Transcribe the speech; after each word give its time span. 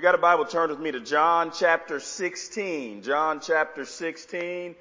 you 0.00 0.04
got 0.04 0.14
a 0.14 0.18
Bible, 0.18 0.46
turn 0.46 0.70
with 0.70 0.80
me 0.80 0.90
to 0.92 1.00
John 1.00 1.50
chapter 1.52 2.00
16. 2.00 3.02
John 3.02 3.38
chapter 3.38 3.84
16, 3.84 4.74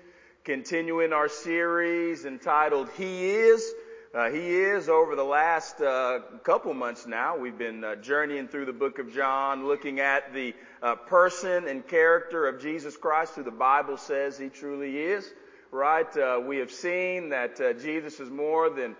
continuing 0.45 1.11
our 1.11 1.27
series 1.27 2.23
entitled 2.23 2.87
He 2.95 3.31
Is. 3.31 3.69
Uh, 4.15 4.29
he 4.29 4.47
is 4.47 4.87
over 4.87 5.17
the 5.17 5.25
last 5.25 5.81
uh, 5.81 6.19
couple 6.45 6.73
months 6.73 7.05
now. 7.05 7.35
We've 7.35 7.57
been 7.57 7.83
uh, 7.83 7.97
journeying 7.97 8.47
through 8.47 8.67
the 8.67 8.71
book 8.71 8.97
of 8.97 9.13
John, 9.13 9.67
looking 9.67 9.99
at 9.99 10.33
the 10.33 10.53
uh, 10.81 10.95
person 10.95 11.67
and 11.67 11.85
character 11.85 12.47
of 12.47 12.61
Jesus 12.61 12.95
Christ, 12.95 13.35
who 13.35 13.43
the 13.43 13.51
Bible 13.51 13.97
says 13.97 14.37
he 14.37 14.47
truly 14.47 14.99
is. 14.99 15.29
Right? 15.69 16.15
Uh, 16.15 16.39
we 16.47 16.59
have 16.59 16.71
seen 16.71 17.27
that 17.31 17.59
uh, 17.59 17.73
Jesus 17.73 18.21
is 18.21 18.29
more 18.29 18.69
than 18.69 18.95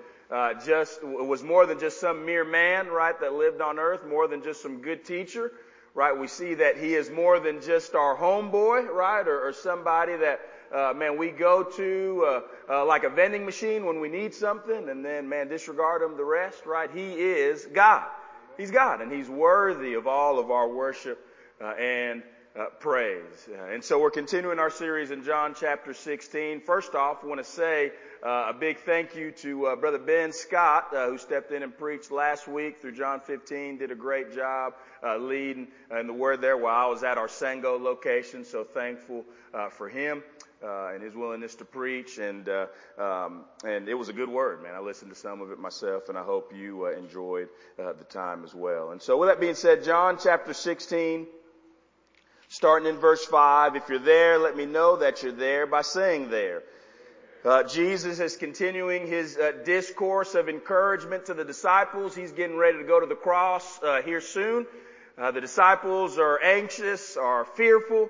just 0.65 1.01
was 1.01 1.43
more 1.43 1.65
than 1.65 1.79
just 1.79 2.01
some 2.01 2.25
mere 2.25 2.43
man, 2.43 2.87
right, 2.87 3.17
that 3.21 3.33
lived 3.33 3.61
on 3.61 3.79
earth, 3.79 4.05
more 4.05 4.27
than 4.27 4.43
just 4.43 4.61
some 4.61 4.81
good 4.81 5.05
teacher 5.05 5.53
right? 5.99 6.17
We 6.17 6.27
see 6.27 6.53
that 6.53 6.77
he 6.77 6.95
is 6.95 7.09
more 7.09 7.41
than 7.41 7.61
just 7.61 7.93
our 7.93 8.15
homeboy, 8.15 8.87
right? 8.87 9.27
Or, 9.27 9.45
or 9.49 9.51
somebody 9.51 10.15
that, 10.15 10.39
uh, 10.73 10.93
man, 10.95 11.17
we 11.17 11.29
go 11.29 11.61
to, 11.61 12.25
uh, 12.25 12.73
uh, 12.73 12.85
like 12.85 13.03
a 13.03 13.09
vending 13.09 13.43
machine 13.43 13.85
when 13.85 13.99
we 13.99 14.07
need 14.07 14.33
something 14.33 14.87
and 14.87 15.03
then, 15.03 15.27
man, 15.27 15.49
disregard 15.49 16.01
him 16.01 16.15
the 16.15 16.23
rest, 16.23 16.65
right? 16.65 16.89
He 16.89 17.15
is 17.15 17.67
God. 17.73 18.07
He's 18.55 18.71
God 18.71 19.01
and 19.01 19.11
he's 19.11 19.27
worthy 19.27 19.95
of 19.95 20.07
all 20.07 20.39
of 20.39 20.51
our 20.51 20.69
worship, 20.69 21.19
uh, 21.59 21.71
and, 21.71 22.23
uh, 22.59 22.65
praise. 22.79 23.47
Uh, 23.49 23.73
and 23.73 23.83
so 23.83 23.99
we're 23.99 24.11
continuing 24.11 24.59
our 24.59 24.69
series 24.69 25.11
in 25.11 25.23
John 25.23 25.55
chapter 25.57 25.93
16. 25.93 26.61
First 26.61 26.93
off, 26.93 27.19
I 27.23 27.27
want 27.27 27.39
to 27.39 27.49
say, 27.49 27.91
uh, 28.25 28.47
a 28.49 28.53
big 28.53 28.79
thank 28.79 29.15
you 29.15 29.31
to 29.31 29.67
uh, 29.67 29.75
Brother 29.77 29.97
Ben 29.97 30.33
Scott, 30.33 30.93
uh, 30.93 31.07
who 31.07 31.17
stepped 31.17 31.51
in 31.51 31.63
and 31.63 31.77
preached 31.77 32.11
last 32.11 32.49
week 32.49 32.81
through 32.81 32.93
John 32.93 33.21
15. 33.21 33.77
Did 33.77 33.91
a 33.91 33.95
great 33.95 34.33
job 34.35 34.73
uh, 35.01 35.17
leading 35.17 35.69
in 35.97 36.07
the 36.07 36.13
Word 36.13 36.41
there 36.41 36.57
while 36.57 36.87
I 36.87 36.89
was 36.89 37.03
at 37.03 37.17
our 37.17 37.27
Sango 37.27 37.79
location. 37.81 38.43
So 38.43 38.65
thankful 38.65 39.23
uh, 39.53 39.69
for 39.69 39.87
him. 39.87 40.23
Uh, 40.61 40.91
and 40.93 41.01
his 41.01 41.15
willingness 41.15 41.55
to 41.55 41.63
preach, 41.63 42.17
and 42.17 42.49
um, 42.97 43.45
and 43.63 43.87
it 43.87 43.93
was 43.93 44.09
a 44.09 44.13
good 44.13 44.27
word, 44.27 44.61
man. 44.61 44.75
I 44.75 44.79
listened 44.79 45.09
to 45.09 45.17
some 45.17 45.39
of 45.39 45.51
it 45.51 45.57
myself, 45.57 46.09
and 46.09 46.17
I 46.17 46.21
hope 46.21 46.51
you 46.53 46.85
enjoyed 46.87 47.47
the 47.77 48.03
time 48.09 48.43
as 48.43 48.53
well. 48.53 48.91
And 48.91 49.01
so, 49.01 49.15
with 49.15 49.29
that 49.29 49.39
being 49.39 49.55
said, 49.55 49.85
John 49.85 50.17
chapter 50.21 50.53
16, 50.53 51.27
starting 52.49 52.89
in 52.89 52.97
verse 52.97 53.23
5. 53.25 53.75
If 53.75 53.89
you're 53.89 53.99
there, 53.99 54.39
let 54.39 54.57
me 54.57 54.65
know 54.65 54.97
that 54.97 55.23
you're 55.23 55.31
there 55.31 55.67
by 55.67 55.83
saying 55.83 56.29
there. 56.29 56.63
Uh, 57.45 57.63
Jesus 57.63 58.19
is 58.19 58.35
continuing 58.35 59.07
his 59.07 59.37
uh, 59.37 59.53
discourse 59.63 60.35
of 60.35 60.49
encouragement 60.49 61.27
to 61.27 61.33
the 61.33 61.45
disciples. 61.45 62.13
He's 62.15 62.33
getting 62.33 62.57
ready 62.57 62.79
to 62.79 62.83
go 62.83 62.99
to 62.99 63.05
the 63.05 63.15
cross 63.15 63.81
uh, 63.81 64.01
here 64.01 64.19
soon. 64.19 64.65
Uh, 65.17 65.31
the 65.31 65.39
disciples 65.39 66.17
are 66.17 66.41
anxious, 66.41 67.15
are 67.15 67.45
fearful. 67.45 68.09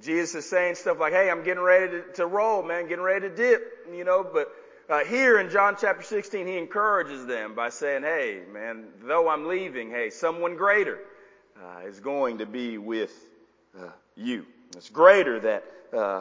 Jesus 0.00 0.44
is 0.44 0.48
saying 0.48 0.76
stuff 0.76 0.98
like, 0.98 1.12
"Hey, 1.12 1.28
I'm 1.28 1.44
getting 1.44 1.62
ready 1.62 1.90
to, 1.90 2.02
to 2.14 2.26
roll, 2.26 2.62
man, 2.62 2.88
getting 2.88 3.04
ready 3.04 3.28
to 3.28 3.34
dip," 3.34 3.86
you 3.92 4.04
know. 4.04 4.24
But 4.24 4.48
uh, 4.88 5.04
here 5.04 5.38
in 5.38 5.50
John 5.50 5.76
chapter 5.78 6.02
16, 6.02 6.46
he 6.46 6.56
encourages 6.56 7.26
them 7.26 7.54
by 7.54 7.68
saying, 7.68 8.02
"Hey, 8.02 8.40
man, 8.50 8.86
though 9.02 9.28
I'm 9.28 9.46
leaving, 9.46 9.90
hey, 9.90 10.08
someone 10.08 10.56
greater 10.56 11.00
uh, 11.62 11.86
is 11.86 12.00
going 12.00 12.38
to 12.38 12.46
be 12.46 12.78
with 12.78 13.12
you. 14.16 14.46
It's 14.76 14.90
greater 14.90 15.40
that 15.40 15.64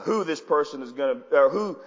who 0.03 0.23
this 0.23 0.42
person 0.42 0.81
is 0.81 0.92
going 0.92 1.22
to, 1.22 1.38
or 1.38 1.50
who." 1.50 1.78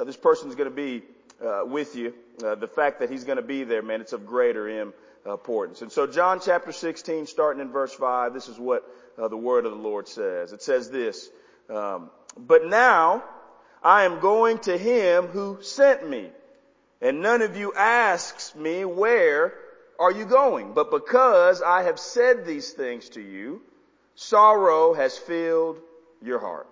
uh, 0.00 0.04
this 0.04 0.16
person 0.16 0.48
is 0.48 0.54
going 0.54 0.68
to 0.68 0.74
be 0.74 1.02
uh, 1.44 1.62
with 1.64 1.96
you. 1.96 2.14
Uh, 2.44 2.54
the 2.54 2.68
fact 2.68 3.00
that 3.00 3.10
he's 3.10 3.24
going 3.24 3.36
to 3.36 3.42
be 3.42 3.64
there, 3.64 3.82
man, 3.82 4.00
it's 4.00 4.12
of 4.12 4.26
greater 4.26 4.92
importance. 5.26 5.82
And 5.82 5.92
so 5.92 6.06
John 6.06 6.40
chapter 6.42 6.72
16, 6.72 7.26
starting 7.26 7.60
in 7.60 7.70
verse 7.70 7.92
5, 7.92 8.32
this 8.32 8.48
is 8.48 8.58
what 8.58 8.84
uh, 9.18 9.28
the 9.28 9.36
word 9.36 9.66
of 9.66 9.72
the 9.72 9.78
Lord 9.78 10.08
says. 10.08 10.52
It 10.52 10.62
says 10.62 10.90
this, 10.90 11.28
um, 11.68 12.10
but 12.36 12.66
now 12.66 13.22
I 13.82 14.04
am 14.04 14.20
going 14.20 14.58
to 14.60 14.76
him 14.76 15.26
who 15.26 15.58
sent 15.62 16.08
me. 16.08 16.30
And 17.02 17.20
none 17.20 17.42
of 17.42 17.56
you 17.56 17.72
asks 17.74 18.54
me, 18.54 18.84
where 18.84 19.54
are 19.98 20.12
you 20.12 20.24
going? 20.24 20.74
But 20.74 20.90
because 20.90 21.62
I 21.62 21.82
have 21.82 21.98
said 21.98 22.44
these 22.44 22.70
things 22.70 23.10
to 23.10 23.20
you, 23.20 23.62
sorrow 24.20 24.92
has 24.92 25.16
filled 25.16 25.80
your 26.22 26.38
heart. 26.38 26.66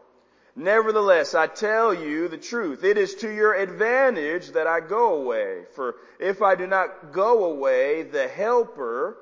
Nevertheless, 0.55 1.35
I 1.35 1.47
tell 1.47 1.95
you 1.95 2.29
the 2.29 2.37
truth. 2.37 2.85
It 2.85 2.99
is 2.99 3.15
to 3.17 3.33
your 3.33 3.55
advantage 3.55 4.51
that 4.51 4.67
I 4.67 4.81
go 4.81 5.15
away. 5.15 5.63
For 5.75 5.95
if 6.21 6.43
I 6.43 6.57
do 6.57 6.67
not 6.67 7.13
go 7.13 7.45
away, 7.45 8.03
the 8.03 8.29
helper 8.29 9.17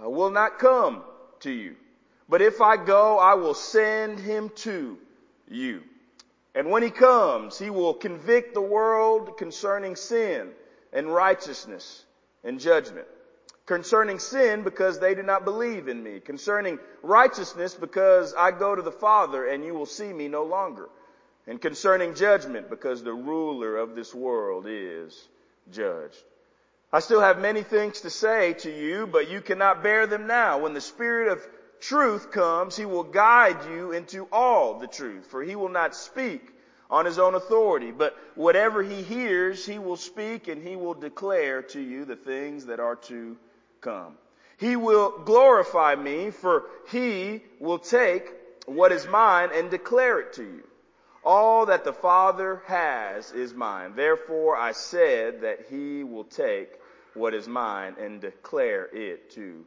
uh, 0.00 0.08
will 0.08 0.30
not 0.30 0.58
come 0.58 1.02
to 1.40 1.50
you. 1.50 1.74
But 2.28 2.42
if 2.42 2.60
I 2.60 2.76
go, 2.76 3.18
I 3.18 3.34
will 3.34 3.54
send 3.54 4.20
him 4.20 4.50
to 4.56 4.98
you. 5.48 5.82
And 6.54 6.70
when 6.70 6.82
he 6.82 6.90
comes, 6.90 7.58
he 7.58 7.70
will 7.70 7.94
convict 7.94 8.54
the 8.54 8.60
world 8.60 9.36
concerning 9.36 9.96
sin 9.96 10.50
and 10.92 11.12
righteousness 11.12 12.04
and 12.44 12.60
judgment 12.60 13.08
concerning 13.66 14.18
sin 14.18 14.62
because 14.62 14.98
they 14.98 15.14
do 15.14 15.22
not 15.22 15.44
believe 15.44 15.88
in 15.88 16.02
me, 16.02 16.20
concerning 16.20 16.78
righteousness 17.02 17.74
because 17.74 18.34
I 18.34 18.50
go 18.50 18.74
to 18.74 18.82
the 18.82 18.92
Father 18.92 19.46
and 19.46 19.64
you 19.64 19.74
will 19.74 19.86
see 19.86 20.12
me 20.12 20.28
no 20.28 20.44
longer, 20.44 20.88
and 21.46 21.60
concerning 21.60 22.14
judgment 22.14 22.68
because 22.68 23.02
the 23.02 23.14
ruler 23.14 23.76
of 23.76 23.94
this 23.94 24.14
world 24.14 24.66
is 24.68 25.28
judged. 25.70 26.22
I 26.92 27.00
still 27.00 27.20
have 27.20 27.40
many 27.40 27.62
things 27.62 28.02
to 28.02 28.10
say 28.10 28.52
to 28.60 28.70
you, 28.70 29.06
but 29.06 29.28
you 29.28 29.40
cannot 29.40 29.82
bear 29.82 30.06
them 30.06 30.26
now. 30.26 30.58
When 30.58 30.74
the 30.74 30.80
Spirit 30.80 31.32
of 31.32 31.44
truth 31.80 32.30
comes, 32.30 32.76
He 32.76 32.84
will 32.84 33.02
guide 33.02 33.64
you 33.68 33.92
into 33.92 34.28
all 34.30 34.78
the 34.78 34.86
truth, 34.86 35.26
for 35.26 35.42
He 35.42 35.56
will 35.56 35.70
not 35.70 35.96
speak 35.96 36.52
on 36.90 37.06
His 37.06 37.18
own 37.18 37.34
authority, 37.34 37.90
but 37.90 38.16
whatever 38.36 38.82
He 38.82 39.02
hears, 39.02 39.66
He 39.66 39.78
will 39.78 39.96
speak 39.96 40.48
and 40.48 40.62
He 40.62 40.76
will 40.76 40.94
declare 40.94 41.62
to 41.62 41.80
you 41.80 42.04
the 42.04 42.14
things 42.14 42.66
that 42.66 42.78
are 42.78 42.96
to 42.96 43.36
come. 43.84 44.14
He 44.58 44.76
will 44.76 45.22
glorify 45.24 45.94
me 45.94 46.30
for 46.30 46.64
he 46.90 47.42
will 47.60 47.78
take 47.78 48.32
what 48.66 48.92
is 48.92 49.06
mine 49.06 49.50
and 49.52 49.70
declare 49.70 50.20
it 50.20 50.32
to 50.34 50.42
you. 50.42 50.64
All 51.24 51.66
that 51.66 51.84
the 51.84 51.92
Father 51.92 52.62
has 52.66 53.30
is 53.32 53.54
mine. 53.54 53.92
Therefore 53.94 54.56
I 54.56 54.72
said 54.72 55.42
that 55.42 55.66
he 55.70 56.02
will 56.02 56.24
take 56.24 56.70
what 57.14 57.34
is 57.34 57.46
mine 57.46 57.94
and 58.00 58.20
declare 58.20 58.88
it 58.92 59.30
to 59.32 59.64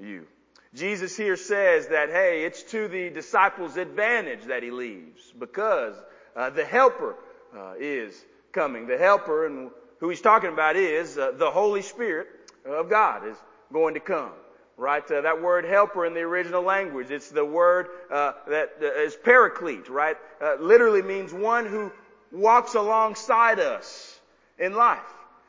you. 0.00 0.26
Jesus 0.74 1.16
here 1.16 1.36
says 1.36 1.88
that, 1.88 2.10
hey, 2.10 2.44
it's 2.44 2.62
to 2.64 2.88
the 2.88 3.08
disciples' 3.10 3.76
advantage 3.76 4.44
that 4.44 4.62
he 4.62 4.70
leaves 4.70 5.32
because 5.38 5.94
uh, 6.34 6.50
the 6.50 6.64
helper 6.64 7.16
uh, 7.56 7.74
is 7.78 8.14
coming. 8.52 8.86
The 8.86 8.98
helper, 8.98 9.46
and 9.46 9.70
who 10.00 10.10
he's 10.10 10.20
talking 10.20 10.52
about 10.52 10.76
is 10.76 11.16
uh, 11.16 11.32
the 11.32 11.50
Holy 11.50 11.82
Spirit 11.82 12.26
of 12.66 12.90
God, 12.90 13.26
is 13.26 13.36
going 13.72 13.94
to 13.94 14.00
come. 14.00 14.32
Right? 14.76 15.10
Uh, 15.10 15.22
that 15.22 15.40
word 15.40 15.64
helper 15.64 16.04
in 16.04 16.12
the 16.12 16.20
original 16.20 16.62
language, 16.62 17.10
it's 17.10 17.30
the 17.30 17.44
word 17.44 17.88
uh, 18.10 18.32
that 18.48 18.72
uh, 18.82 18.86
is 18.86 19.16
paraclete, 19.16 19.88
right? 19.88 20.16
Uh, 20.42 20.56
literally 20.60 21.00
means 21.00 21.32
one 21.32 21.64
who 21.64 21.90
walks 22.30 22.74
alongside 22.74 23.58
us 23.58 24.20
in 24.58 24.74
life. 24.74 25.00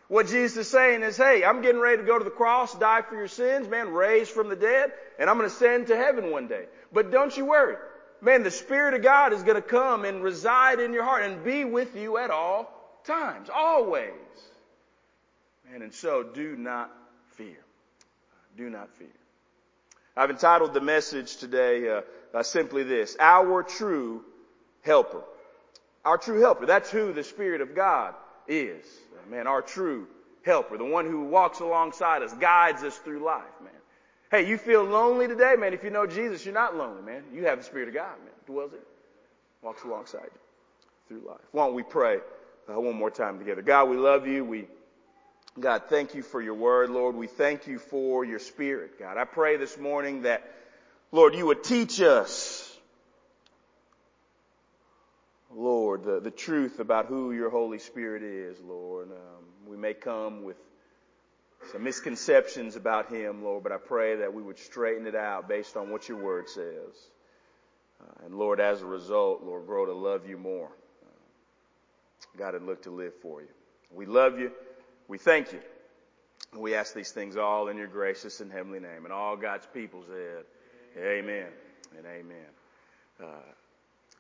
What 0.07 0.27
Jesus 0.27 0.57
is 0.57 0.69
saying 0.69 1.03
is, 1.03 1.17
hey, 1.17 1.43
I'm 1.43 1.61
getting 1.61 1.81
ready 1.81 1.97
to 1.97 2.03
go 2.07 2.17
to 2.17 2.23
the 2.23 2.29
cross, 2.29 2.73
die 2.75 3.01
for 3.01 3.15
your 3.15 3.27
sins, 3.27 3.67
man, 3.67 3.89
raised 3.89 4.31
from 4.31 4.47
the 4.47 4.55
dead, 4.55 4.93
and 5.19 5.29
I'm 5.29 5.37
going 5.37 5.49
to 5.49 5.53
ascend 5.53 5.87
to 5.87 5.97
heaven 5.97 6.31
one 6.31 6.47
day. 6.47 6.65
But 6.93 7.11
don't 7.11 7.35
you 7.35 7.45
worry. 7.45 7.75
Man, 8.21 8.43
the 8.43 8.51
Spirit 8.51 8.93
of 8.93 9.03
God 9.03 9.33
is 9.33 9.43
going 9.43 9.61
to 9.61 9.61
come 9.61 10.05
and 10.05 10.23
reside 10.23 10.79
in 10.79 10.93
your 10.93 11.03
heart 11.03 11.23
and 11.23 11.43
be 11.43 11.65
with 11.65 11.95
you 11.95 12.17
at 12.17 12.31
all 12.31 12.71
times, 13.03 13.49
always. 13.53 14.11
Man, 15.69 15.81
and 15.81 15.93
so 15.93 16.23
do 16.23 16.55
not 16.55 16.89
fear 17.35 17.57
do 18.57 18.69
not 18.69 18.89
fear. 18.97 19.07
I've 20.15 20.31
entitled 20.31 20.73
the 20.73 20.81
message 20.81 21.37
today 21.37 21.89
uh, 21.89 22.01
uh, 22.33 22.43
simply 22.43 22.83
this: 22.83 23.15
Our 23.19 23.63
true 23.63 24.25
helper. 24.81 25.21
Our 26.03 26.17
true 26.17 26.41
helper. 26.41 26.65
That's 26.65 26.89
who 26.89 27.13
the 27.13 27.23
Spirit 27.23 27.61
of 27.61 27.75
God 27.75 28.15
is. 28.47 28.85
Man, 29.29 29.45
our 29.45 29.61
true 29.61 30.07
helper, 30.43 30.77
the 30.77 30.85
one 30.85 31.05
who 31.05 31.25
walks 31.25 31.59
alongside 31.59 32.21
us, 32.21 32.33
guides 32.33 32.81
us 32.81 32.97
through 32.97 33.23
life, 33.23 33.43
man. 33.61 33.73
Hey, 34.31 34.47
you 34.47 34.57
feel 34.57 34.83
lonely 34.83 35.27
today, 35.27 35.55
man. 35.57 35.73
If 35.73 35.83
you 35.83 35.89
know 35.89 36.07
Jesus, 36.07 36.45
you're 36.45 36.53
not 36.53 36.75
lonely, 36.75 37.01
man. 37.01 37.23
You 37.33 37.45
have 37.45 37.57
the 37.57 37.63
Spirit 37.65 37.89
of 37.89 37.93
God, 37.93 38.17
man. 38.23 38.33
Dwells 38.45 38.71
in, 38.71 38.79
walks 39.61 39.83
alongside 39.83 40.23
you 40.23 40.39
through 41.07 41.27
life. 41.27 41.41
Why 41.51 41.65
don't 41.65 41.75
we 41.75 41.83
pray 41.83 42.19
uh, 42.69 42.79
one 42.79 42.95
more 42.95 43.11
time 43.11 43.37
together? 43.37 43.61
God, 43.61 43.89
we 43.89 43.97
love 43.97 44.25
you. 44.25 44.45
We 44.45 44.67
God, 45.59 45.83
thank 45.89 46.13
you 46.13 46.21
for 46.21 46.39
your 46.39 46.53
word, 46.53 46.91
Lord. 46.91 47.15
We 47.15 47.25
thank 47.25 47.65
you 47.65 47.79
for 47.79 48.23
your 48.23 48.37
spirit, 48.37 48.99
God. 48.99 49.17
I 49.17 49.23
pray 49.23 49.57
this 49.57 49.75
morning 49.75 50.21
that, 50.21 50.43
Lord, 51.11 51.33
you 51.33 51.47
would 51.47 51.63
teach 51.63 51.99
us, 51.99 52.77
Lord, 55.51 56.03
the, 56.03 56.19
the 56.19 56.29
truth 56.29 56.79
about 56.79 57.07
who 57.07 57.31
your 57.31 57.49
Holy 57.49 57.79
Spirit 57.79 58.21
is, 58.21 58.59
Lord. 58.61 59.09
Um, 59.09 59.45
we 59.65 59.77
may 59.77 59.95
come 59.95 60.43
with 60.43 60.57
some 61.71 61.83
misconceptions 61.83 62.75
about 62.75 63.11
him, 63.11 63.43
Lord, 63.43 63.63
but 63.63 63.71
I 63.71 63.77
pray 63.77 64.17
that 64.17 64.31
we 64.31 64.43
would 64.43 64.59
straighten 64.59 65.07
it 65.07 65.15
out 65.15 65.49
based 65.49 65.75
on 65.75 65.89
what 65.89 66.07
your 66.07 66.19
word 66.19 66.49
says. 66.49 67.09
Uh, 67.99 68.25
and 68.25 68.35
Lord, 68.35 68.59
as 68.59 68.83
a 68.83 68.85
result, 68.85 69.41
Lord, 69.43 69.65
grow 69.65 69.87
to 69.87 69.93
love 69.93 70.29
you 70.29 70.37
more. 70.37 70.69
Uh, 71.03 72.37
God, 72.37 72.53
and 72.53 72.67
look 72.67 72.83
to 72.83 72.91
live 72.91 73.13
for 73.23 73.41
you. 73.41 73.47
We 73.91 74.05
love 74.05 74.37
you. 74.37 74.51
We 75.07 75.17
thank 75.17 75.53
you. 75.53 75.59
We 76.53 76.75
ask 76.75 76.93
these 76.93 77.11
things 77.11 77.37
all 77.37 77.69
in 77.69 77.77
your 77.77 77.87
gracious 77.87 78.41
and 78.41 78.51
heavenly 78.51 78.81
name. 78.81 79.05
And 79.05 79.13
all 79.13 79.37
God's 79.37 79.65
people 79.73 80.03
said, 80.05 80.43
Amen, 81.01 81.47
and 81.97 82.05
amen. 82.05 82.45
Uh, 83.21 83.25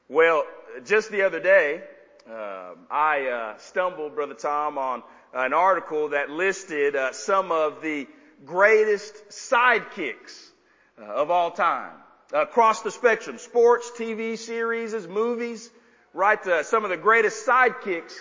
well, 0.07 0.45
just 0.85 1.11
the 1.11 1.23
other 1.23 1.41
day, 1.41 1.81
uh, 2.29 2.75
I 2.89 3.27
uh, 3.27 3.57
stumbled, 3.57 4.15
Brother 4.15 4.33
Tom, 4.33 4.77
on 4.77 5.03
an 5.33 5.53
article 5.53 6.09
that 6.09 6.29
listed 6.29 6.95
uh, 6.95 7.11
some 7.11 7.51
of 7.51 7.81
the 7.81 8.07
greatest 8.45 9.13
sidekicks 9.29 10.49
uh, 11.01 11.03
of 11.03 11.31
all 11.31 11.51
time 11.51 11.95
across 12.31 12.81
the 12.81 12.91
spectrum: 12.91 13.39
sports, 13.39 13.91
TV 13.97 14.37
series, 14.37 14.93
movies. 15.07 15.69
Right, 16.13 16.45
uh, 16.47 16.63
some 16.63 16.85
of 16.85 16.89
the 16.89 16.97
greatest 16.97 17.45
sidekicks 17.45 18.13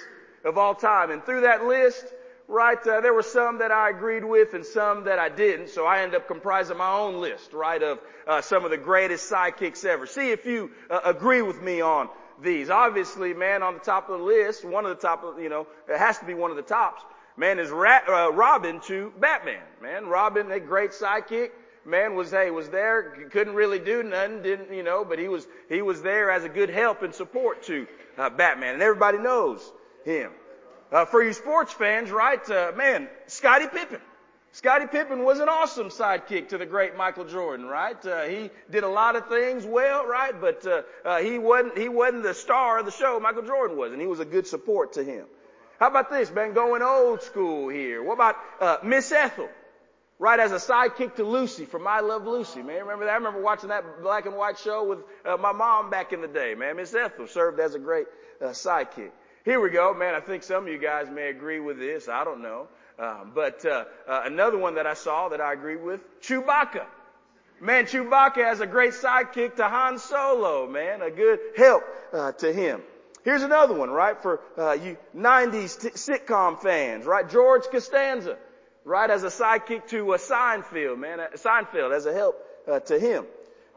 of 0.45 0.59
all 0.59 0.75
time. 0.75 1.11
And 1.11 1.25
through 1.25 1.43
that 1.43 1.65
list, 1.65 2.05
right, 2.49 2.79
uh, 2.87 3.01
there 3.01 3.15
were 3.15 3.23
some 3.23 3.59
that 3.59 3.71
I 3.71 3.91
agreed 3.91 4.25
with 4.25 4.55
and 4.55 4.65
some 4.65 5.05
that 5.05 5.19
I 5.19 5.29
didn't. 5.29 5.71
So 5.71 5.87
I 5.87 6.01
ended 6.03 6.21
up 6.21 6.29
comprising 6.29 6.77
my 6.77 6.93
own 6.93 7.21
list, 7.21 7.53
right, 7.53 7.83
of 7.83 7.99
uh, 8.27 8.41
some 8.41 8.65
of 8.65 8.71
the 8.71 8.77
greatest 8.77 9.31
sidekicks 9.31 9.85
ever. 9.85 10.07
See 10.07 10.31
if 10.31 10.47
you 10.47 10.71
uh, 10.91 11.01
agree 11.05 11.43
with 11.43 11.61
me 11.63 11.81
on 11.81 12.09
these. 12.43 12.71
Obviously, 12.71 13.35
man, 13.35 13.63
on 13.63 13.75
the 13.75 13.81
top 13.81 14.09
of 14.09 14.19
the 14.19 14.25
list, 14.25 14.65
one 14.65 14.85
of 14.85 14.91
the 14.91 15.07
top 15.07 15.25
of, 15.25 15.41
you 15.41 15.49
know, 15.49 15.67
it 15.89 15.99
has 15.99 16.19
to 16.19 16.25
be 16.25 16.35
one 16.35 16.51
of 16.51 16.57
the 16.57 16.63
tops. 16.63 17.03
Man 17.37 17.59
is 17.59 17.71
uh, 17.71 18.33
Robin 18.33 18.81
to 18.81 19.13
Batman. 19.21 19.63
Man, 19.83 20.07
Robin, 20.07 20.51
a 20.51 20.61
great 20.61 20.93
sidekick. 20.93 21.51
Man 21.85 22.17
was, 22.17 22.31
hey, 22.31 22.51
was 22.51 22.69
there, 22.71 23.29
couldn't 23.31 23.55
really 23.55 23.79
do 23.79 24.03
nothing, 24.03 24.43
didn't, 24.43 24.73
you 24.73 24.83
know, 24.83 25.05
but 25.05 25.21
he 25.21 25.29
was, 25.29 25.47
he 25.69 25.83
was 25.83 26.03
there 26.03 26.31
as 26.33 26.43
a 26.43 26.49
good 26.49 26.69
help 26.69 27.03
and 27.03 27.15
support 27.15 27.63
to 27.65 27.87
uh, 28.19 28.31
Batman. 28.31 28.75
And 28.75 28.83
everybody 28.83 29.19
knows 29.19 29.73
him. 30.05 30.33
Uh, 30.97 31.05
for 31.05 31.23
you 31.23 31.35
sports 31.35 31.75
fans, 31.75 32.11
right? 32.11 32.51
Uh, 32.51 32.73
man, 32.75 33.07
Scottie 33.27 33.67
Pippen. 33.67 34.01
Scottie 34.53 34.87
Pippen 34.87 35.25
was 35.25 35.41
an 35.41 35.49
awesome 35.51 35.91
sidekick 35.91 36.49
to 36.49 36.57
the 36.57 36.65
great 36.65 36.97
Michael 36.97 37.27
Jordan, 37.27 37.67
right? 37.67 38.03
Uh, 38.07 38.23
he 38.23 38.49
did 38.71 38.83
a 38.83 38.89
lot 38.89 39.15
of 39.15 39.29
things 39.29 39.67
well, 39.67 40.07
right? 40.07 40.33
But 40.41 40.67
uh, 40.67 40.83
uh, 41.05 41.19
he 41.19 41.39
wasn't 41.39 41.77
he 41.77 41.91
wasn't 41.91 42.23
the 42.23 42.33
star 42.33 42.79
of 42.79 42.87
the 42.87 42.93
show. 42.93 43.21
Michael 43.21 43.43
Jordan 43.43 43.77
was, 43.77 43.93
and 43.93 44.01
he 44.01 44.07
was 44.07 44.21
a 44.21 44.25
good 44.25 44.47
support 44.47 44.95
to 44.95 45.05
him. 45.05 45.27
How 45.79 45.89
about 45.89 46.09
this, 46.09 46.31
man? 46.31 46.55
Going 46.55 46.81
old 46.81 47.21
school 47.21 47.69
here. 47.69 48.03
What 48.03 48.15
about 48.15 48.37
uh, 48.59 48.79
Miss 48.83 49.13
Ethel? 49.13 49.51
Right 50.19 50.41
as 50.41 50.53
a 50.53 50.55
sidekick 50.55 51.17
to 51.17 51.25
Lucy 51.25 51.67
from 51.67 51.87
I 51.87 52.01
Love 52.01 52.27
Lucy, 52.27 52.63
man. 52.63 52.81
Remember 52.81 53.05
that? 53.05 53.11
I 53.11 53.17
remember 53.17 53.43
watching 53.43 53.69
that 53.69 53.85
black 54.03 54.25
and 54.25 54.35
white 54.35 54.59
show 54.59 54.83
with 54.85 55.01
uh, 55.27 55.37
my 55.37 55.53
mom 55.53 55.91
back 55.91 56.15
in 56.15 56.23
the 56.23 56.27
day, 56.27 56.55
man. 56.55 56.77
Miss 56.77 56.95
Ethel 56.95 57.27
served 57.27 57.61
as 57.61 57.75
a 57.75 57.79
great 57.79 58.07
uh, 58.41 58.47
sidekick. 58.47 59.11
Here 59.47 59.61
we 59.61 59.71
go, 59.71 59.95
man. 59.95 60.17
I 60.17 60.19
think 60.19 60.43
some 60.43 60.67
of 60.67 60.73
you 60.73 60.79
guys 60.79 61.09
may 61.09 61.29
agree 61.29 61.61
with 61.61 61.79
this. 61.79 62.09
I 62.09 62.25
don't 62.25 62.43
know. 62.43 62.67
Um, 62.99 63.31
but 63.33 63.65
uh, 63.65 63.85
uh, 64.09 64.23
another 64.25 64.59
one 64.59 64.75
that 64.75 64.89
I 64.89 64.95
saw 64.95 65.29
that 65.29 65.41
I 65.41 65.53
agree 65.53 65.77
with, 65.77 66.01
Chewbacca. 66.21 66.85
Man, 67.61 67.85
Chewbacca 67.85 68.45
has 68.45 68.59
a 68.59 68.67
great 68.67 68.91
sidekick 68.91 69.55
to 69.55 69.69
Han 69.69 70.01
Solo, 70.01 70.67
man. 70.67 71.01
A 71.01 71.13
good 71.13 71.39
help 71.57 71.85
uh, 72.13 72.33
to 72.33 72.53
him. 72.53 72.83
Here's 73.23 73.45
another 73.45 73.75
one, 73.75 73.89
right, 73.89 74.21
for 74.21 74.41
uh, 74.59 74.73
you 74.73 74.97
90s 75.17 75.81
t- 75.81 75.91
sitcom 75.91 76.61
fans, 76.61 77.07
right? 77.07 77.31
George 77.31 77.67
Costanza, 77.71 78.39
right, 78.85 79.09
as 79.09 79.23
a 79.23 79.29
sidekick 79.29 79.87
to 79.91 80.13
uh, 80.13 80.19
Seinfeld, 80.19 80.99
man. 80.99 81.21
Seinfeld 81.37 81.95
as 81.95 82.07
a 82.07 82.13
help 82.13 82.37
uh, 82.67 82.81
to 82.81 82.99
him. 82.99 83.25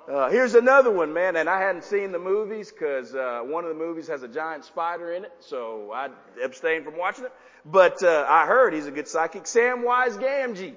Uh, 0.08 0.30
here's 0.30 0.56
another 0.56 0.90
one, 0.90 1.14
man, 1.14 1.36
and 1.36 1.48
I 1.48 1.60
hadn't 1.62 1.84
seen 1.84 2.12
the 2.12 2.20
movies 2.20 2.72
because 2.72 3.14
uh, 3.14 3.42
one 3.44 3.64
of 3.64 3.70
the 3.70 3.76
movies 3.76 4.08
has 4.08 4.24
a 4.24 4.28
giant 4.28 4.66
spider 4.66 5.14
in 5.14 5.24
it, 5.26 5.32
so 5.40 5.92
I 5.94 6.10
abstained 6.44 6.86
from 6.86 6.98
watching 6.98 7.26
it. 7.26 7.32
But 7.64 8.02
uh, 8.02 8.26
I 8.28 8.48
heard 8.48 8.74
he's 8.74 8.88
a 8.88 8.92
good 8.92 9.08
psychic. 9.08 9.44
Samwise 9.44 10.18
Gamgee, 10.18 10.76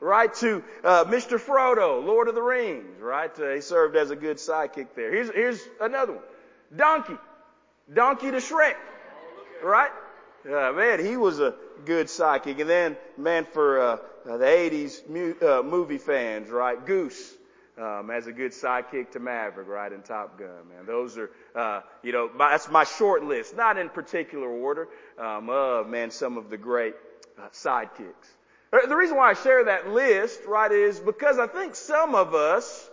right, 0.00 0.34
to 0.34 0.64
uh, 0.82 1.04
Mr. 1.04 1.38
Frodo, 1.38 2.04
Lord 2.04 2.26
of 2.26 2.34
the 2.34 2.42
Rings, 2.42 3.00
right? 3.00 3.30
Uh, 3.38 3.50
he 3.50 3.60
served 3.60 3.94
as 3.94 4.10
a 4.10 4.16
good 4.16 4.38
sidekick 4.38 4.88
there. 4.96 5.12
Here's 5.12 5.30
here's 5.30 5.60
another 5.80 6.14
one, 6.14 6.22
Donkey, 6.74 7.16
Donkey 7.92 8.32
to 8.32 8.38
Shrek, 8.38 8.74
right? 9.62 9.90
Uh, 10.44 10.72
man, 10.72 11.04
he 11.04 11.16
was 11.16 11.38
a 11.38 11.54
good 11.84 12.10
psychic. 12.10 12.58
And 12.58 12.68
then, 12.68 12.96
man, 13.16 13.44
for 13.44 13.80
uh, 13.80 13.96
the 14.24 14.44
'80s 14.44 15.08
mu- 15.08 15.62
movie 15.62 15.98
fans, 15.98 16.50
right? 16.50 16.84
Goose 16.84 17.32
um, 17.78 18.10
as 18.10 18.26
a 18.26 18.32
good 18.32 18.52
sidekick 18.52 19.12
to 19.12 19.18
Maverick, 19.18 19.68
right, 19.68 19.92
in 19.92 20.02
Top 20.02 20.38
Gun, 20.38 20.68
man. 20.68 20.86
Those 20.86 21.16
are, 21.16 21.30
uh, 21.54 21.80
you 22.02 22.12
know, 22.12 22.30
my, 22.34 22.50
that's 22.50 22.70
my 22.70 22.84
short 22.84 23.24
list, 23.24 23.56
not 23.56 23.78
in 23.78 23.88
particular 23.88 24.48
order, 24.48 24.88
um, 25.18 25.48
of, 25.48 25.88
man, 25.88 26.10
some 26.10 26.36
of 26.36 26.50
the 26.50 26.58
great 26.58 26.94
uh, 27.38 27.48
sidekicks. 27.52 28.28
Uh, 28.72 28.86
the 28.86 28.96
reason 28.96 29.16
why 29.16 29.30
I 29.30 29.34
share 29.34 29.64
that 29.64 29.88
list, 29.88 30.40
right, 30.46 30.70
is 30.70 31.00
because 31.00 31.38
I 31.38 31.46
think 31.46 31.74
some 31.74 32.14
of 32.14 32.34
us, 32.34 32.90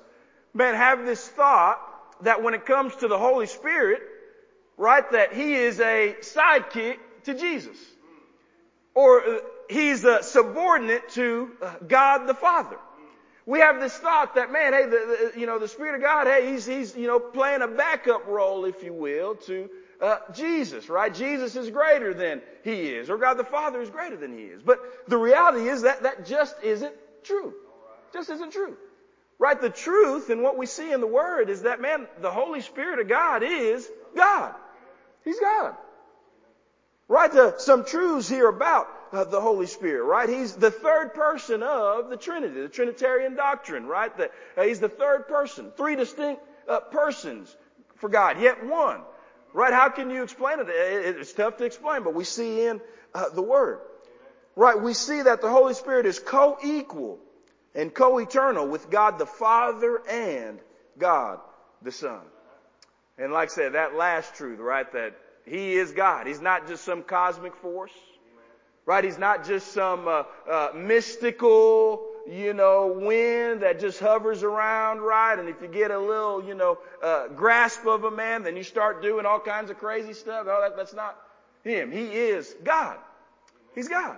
man, 0.53 0.75
have 0.75 1.05
this 1.05 1.27
thought 1.27 1.79
that 2.23 2.41
when 2.41 2.53
it 2.53 2.65
comes 2.65 2.95
to 2.97 3.07
the 3.07 3.17
Holy 3.17 3.47
Spirit, 3.47 4.01
right, 4.77 5.09
that 5.11 5.33
He 5.33 5.55
is 5.55 5.79
a 5.79 6.15
sidekick 6.21 6.97
to 7.25 7.33
Jesus. 7.33 7.77
Or 8.93 9.21
uh, 9.21 9.39
He's 9.69 10.03
a 10.05 10.23
subordinate 10.23 11.09
to 11.09 11.51
uh, 11.61 11.75
God 11.85 12.27
the 12.27 12.33
Father 12.33 12.77
we 13.49 13.61
have 13.61 13.79
this 13.79 13.97
thought 13.97 14.35
that, 14.35 14.51
man, 14.51 14.73
hey, 14.73 14.83
the, 14.83 15.31
the, 15.33 15.39
you 15.39 15.47
know, 15.47 15.57
the 15.57 15.67
Spirit 15.67 15.95
of 15.95 16.01
God, 16.01 16.27
hey, 16.27 16.51
he's, 16.51 16.67
he's, 16.67 16.95
you 16.95 17.07
know, 17.07 17.19
playing 17.19 17.63
a 17.63 17.67
backup 17.67 18.27
role, 18.27 18.63
if 18.65 18.83
you 18.83 18.93
will, 18.93 19.33
to 19.37 19.67
uh, 19.99 20.17
Jesus, 20.35 20.87
right? 20.87 21.11
Jesus 21.11 21.55
is 21.55 21.71
greater 21.71 22.13
than 22.13 22.43
he 22.63 22.89
is, 22.89 23.09
or 23.09 23.17
God 23.17 23.39
the 23.39 23.43
Father 23.43 23.81
is 23.81 23.89
greater 23.89 24.15
than 24.15 24.37
he 24.37 24.43
is. 24.43 24.61
But 24.61 24.79
the 25.07 25.17
reality 25.17 25.67
is 25.67 25.81
that 25.81 26.03
that 26.03 26.27
just 26.27 26.57
isn't 26.61 26.93
true. 27.23 27.55
Just 28.13 28.29
isn't 28.29 28.51
true. 28.51 28.77
Right? 29.39 29.59
The 29.59 29.71
truth 29.71 30.29
and 30.29 30.43
what 30.43 30.55
we 30.55 30.67
see 30.67 30.91
in 30.91 31.01
the 31.01 31.07
Word 31.07 31.49
is 31.49 31.63
that, 31.63 31.81
man, 31.81 32.05
the 32.21 32.29
Holy 32.29 32.61
Spirit 32.61 32.99
of 32.99 33.09
God 33.09 33.41
is 33.41 33.89
God. 34.15 34.53
He's 35.25 35.39
God. 35.39 35.75
Right? 37.07 37.33
Uh, 37.33 37.57
some 37.57 37.83
truths 37.83 38.29
here 38.29 38.47
about 38.47 38.87
uh, 39.11 39.23
the 39.23 39.41
Holy 39.41 39.65
Spirit, 39.65 40.03
right? 40.03 40.29
He's 40.29 40.53
the 40.53 40.71
third 40.71 41.13
person 41.13 41.63
of 41.63 42.09
the 42.09 42.17
Trinity, 42.17 42.61
the 42.61 42.69
Trinitarian 42.69 43.35
doctrine, 43.35 43.85
right? 43.85 44.15
That 44.17 44.31
uh, 44.57 44.63
he's 44.63 44.79
the 44.79 44.89
third 44.89 45.27
person, 45.27 45.71
three 45.75 45.95
distinct 45.95 46.41
uh, 46.67 46.79
persons 46.79 47.56
for 47.95 48.09
God, 48.09 48.39
yet 48.39 48.66
one, 48.66 49.01
right? 49.54 49.73
How 49.73 49.89
can 49.89 50.09
you 50.09 50.23
explain 50.23 50.59
it? 50.59 50.68
It's 50.69 51.33
tough 51.33 51.57
to 51.57 51.66
explain, 51.66 52.04
but 52.04 52.13
we 52.13 52.23
see 52.23 52.66
in 52.66 52.81
uh, 53.13 53.30
the 53.30 53.42
Word, 53.42 53.80
right? 54.56 54.80
We 54.80 54.94
see 54.94 55.21
that 55.21 55.42
the 55.42 55.49
Holy 55.49 55.73
Spirit 55.73 56.06
is 56.06 56.19
co-equal 56.19 57.19
and 57.75 57.94
co-eternal 57.94 58.68
with 58.68 58.89
God 58.89 59.19
the 59.19 59.25
Father 59.25 60.01
and 60.07 60.59
God 60.97 61.39
the 61.81 61.92
Son. 61.92 62.21
And 63.18 63.33
like 63.33 63.49
I 63.49 63.54
said, 63.54 63.73
that 63.73 63.95
last 63.95 64.35
truth, 64.35 64.59
right? 64.59 64.89
That 64.94 65.16
He 65.45 65.73
is 65.73 65.92
God. 65.92 66.28
He's 66.28 66.42
not 66.42 66.68
just 66.68 66.83
some 66.83 67.04
cosmic 67.04 67.56
force. 67.56 67.92
Right? 68.89 69.03
He's 69.03 69.19
not 69.19 69.45
just 69.45 69.71
some 69.71 70.07
uh, 70.07 70.23
uh, 70.49 70.69
mystical, 70.73 72.07
you 72.27 72.55
know, 72.55 72.87
wind 72.99 73.61
that 73.61 73.79
just 73.79 73.99
hovers 73.99 74.41
around, 74.41 75.01
right? 75.01 75.37
And 75.37 75.47
if 75.47 75.61
you 75.61 75.67
get 75.67 75.91
a 75.91 75.99
little, 75.99 76.43
you 76.43 76.55
know, 76.55 76.79
uh, 77.03 77.27
grasp 77.27 77.85
of 77.85 78.03
a 78.05 78.09
man, 78.09 78.41
then 78.41 78.57
you 78.57 78.63
start 78.63 79.03
doing 79.03 79.27
all 79.27 79.39
kinds 79.39 79.69
of 79.69 79.77
crazy 79.77 80.13
stuff. 80.13 80.47
Oh, 80.49 80.59
that, 80.63 80.75
that's 80.75 80.95
not 80.95 81.15
him. 81.63 81.91
He 81.91 82.05
is 82.05 82.55
God. 82.63 82.97
He's 83.75 83.87
God. 83.87 84.17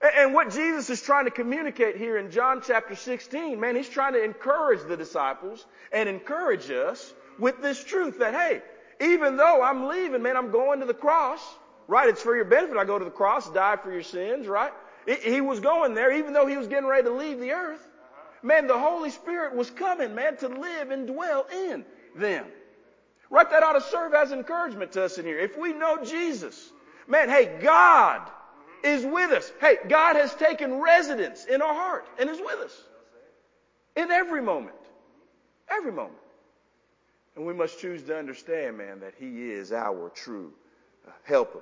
And, 0.00 0.12
and 0.16 0.34
what 0.34 0.50
Jesus 0.50 0.90
is 0.90 1.00
trying 1.00 1.26
to 1.26 1.30
communicate 1.30 1.96
here 1.96 2.18
in 2.18 2.32
John 2.32 2.60
chapter 2.60 2.96
16, 2.96 3.60
man, 3.60 3.76
he's 3.76 3.88
trying 3.88 4.14
to 4.14 4.24
encourage 4.24 4.80
the 4.88 4.96
disciples 4.96 5.64
and 5.92 6.08
encourage 6.08 6.72
us 6.72 7.14
with 7.38 7.62
this 7.62 7.84
truth 7.84 8.18
that, 8.18 8.34
hey, 8.34 8.62
even 9.00 9.36
though 9.36 9.62
I'm 9.62 9.86
leaving, 9.86 10.24
man, 10.24 10.36
I'm 10.36 10.50
going 10.50 10.80
to 10.80 10.86
the 10.86 10.92
cross. 10.92 11.40
Right? 11.88 12.08
It's 12.08 12.22
for 12.22 12.34
your 12.34 12.44
benefit. 12.44 12.76
I 12.76 12.84
go 12.84 12.98
to 12.98 13.04
the 13.04 13.10
cross, 13.10 13.50
die 13.50 13.76
for 13.76 13.92
your 13.92 14.02
sins, 14.02 14.46
right? 14.46 14.72
He 15.06 15.40
was 15.40 15.60
going 15.60 15.94
there, 15.94 16.12
even 16.12 16.32
though 16.32 16.46
he 16.46 16.56
was 16.56 16.68
getting 16.68 16.88
ready 16.88 17.04
to 17.04 17.12
leave 17.12 17.40
the 17.40 17.52
earth. 17.52 17.86
Man, 18.42 18.66
the 18.66 18.78
Holy 18.78 19.10
Spirit 19.10 19.54
was 19.54 19.70
coming, 19.70 20.14
man, 20.14 20.36
to 20.38 20.48
live 20.48 20.90
and 20.90 21.06
dwell 21.06 21.46
in 21.52 21.84
them. 22.16 22.46
Right? 23.30 23.48
That 23.50 23.62
ought 23.62 23.74
to 23.74 23.80
serve 23.80 24.14
as 24.14 24.32
encouragement 24.32 24.92
to 24.92 25.04
us 25.04 25.18
in 25.18 25.24
here. 25.24 25.38
If 25.38 25.56
we 25.56 25.72
know 25.72 26.04
Jesus, 26.04 26.70
man, 27.08 27.28
hey, 27.28 27.58
God 27.60 28.30
is 28.84 29.04
with 29.04 29.30
us. 29.30 29.50
Hey, 29.60 29.78
God 29.88 30.16
has 30.16 30.34
taken 30.34 30.80
residence 30.80 31.44
in 31.44 31.62
our 31.62 31.74
heart 31.74 32.06
and 32.18 32.28
is 32.28 32.38
with 32.38 32.60
us 32.60 32.76
in 33.96 34.10
every 34.10 34.42
moment. 34.42 34.76
Every 35.70 35.92
moment. 35.92 36.18
And 37.36 37.46
we 37.46 37.54
must 37.54 37.78
choose 37.80 38.02
to 38.04 38.16
understand, 38.16 38.76
man, 38.76 39.00
that 39.00 39.14
He 39.18 39.50
is 39.50 39.72
our 39.72 40.10
true 40.10 40.52
helper. 41.24 41.60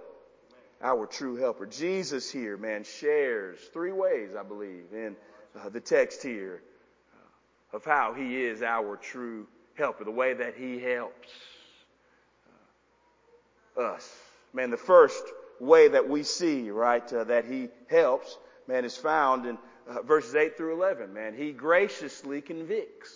our 0.82 1.06
true 1.06 1.36
helper. 1.36 1.66
Jesus 1.66 2.30
here, 2.30 2.56
man, 2.56 2.84
shares 2.84 3.58
three 3.72 3.92
ways, 3.92 4.30
I 4.38 4.42
believe, 4.42 4.86
in 4.92 5.16
uh, 5.58 5.68
the 5.68 5.80
text 5.80 6.22
here 6.22 6.62
uh, 7.14 7.76
of 7.76 7.84
how 7.84 8.14
he 8.14 8.42
is 8.42 8.62
our 8.62 8.96
true 8.96 9.46
helper, 9.74 10.04
the 10.04 10.10
way 10.10 10.34
that 10.34 10.54
he 10.56 10.78
helps 10.78 11.28
uh, 13.76 13.82
us. 13.82 14.16
Man, 14.52 14.70
the 14.70 14.76
first 14.76 15.22
way 15.60 15.88
that 15.88 16.08
we 16.08 16.22
see, 16.22 16.70
right, 16.70 17.12
uh, 17.12 17.24
that 17.24 17.44
he 17.44 17.68
helps, 17.88 18.38
man, 18.66 18.84
is 18.84 18.96
found 18.96 19.46
in 19.46 19.58
verses 20.04 20.34
8 20.34 20.56
through 20.56 20.74
11, 20.74 21.12
man. 21.12 21.34
He 21.34 21.52
graciously 21.52 22.40
convicts. 22.40 23.10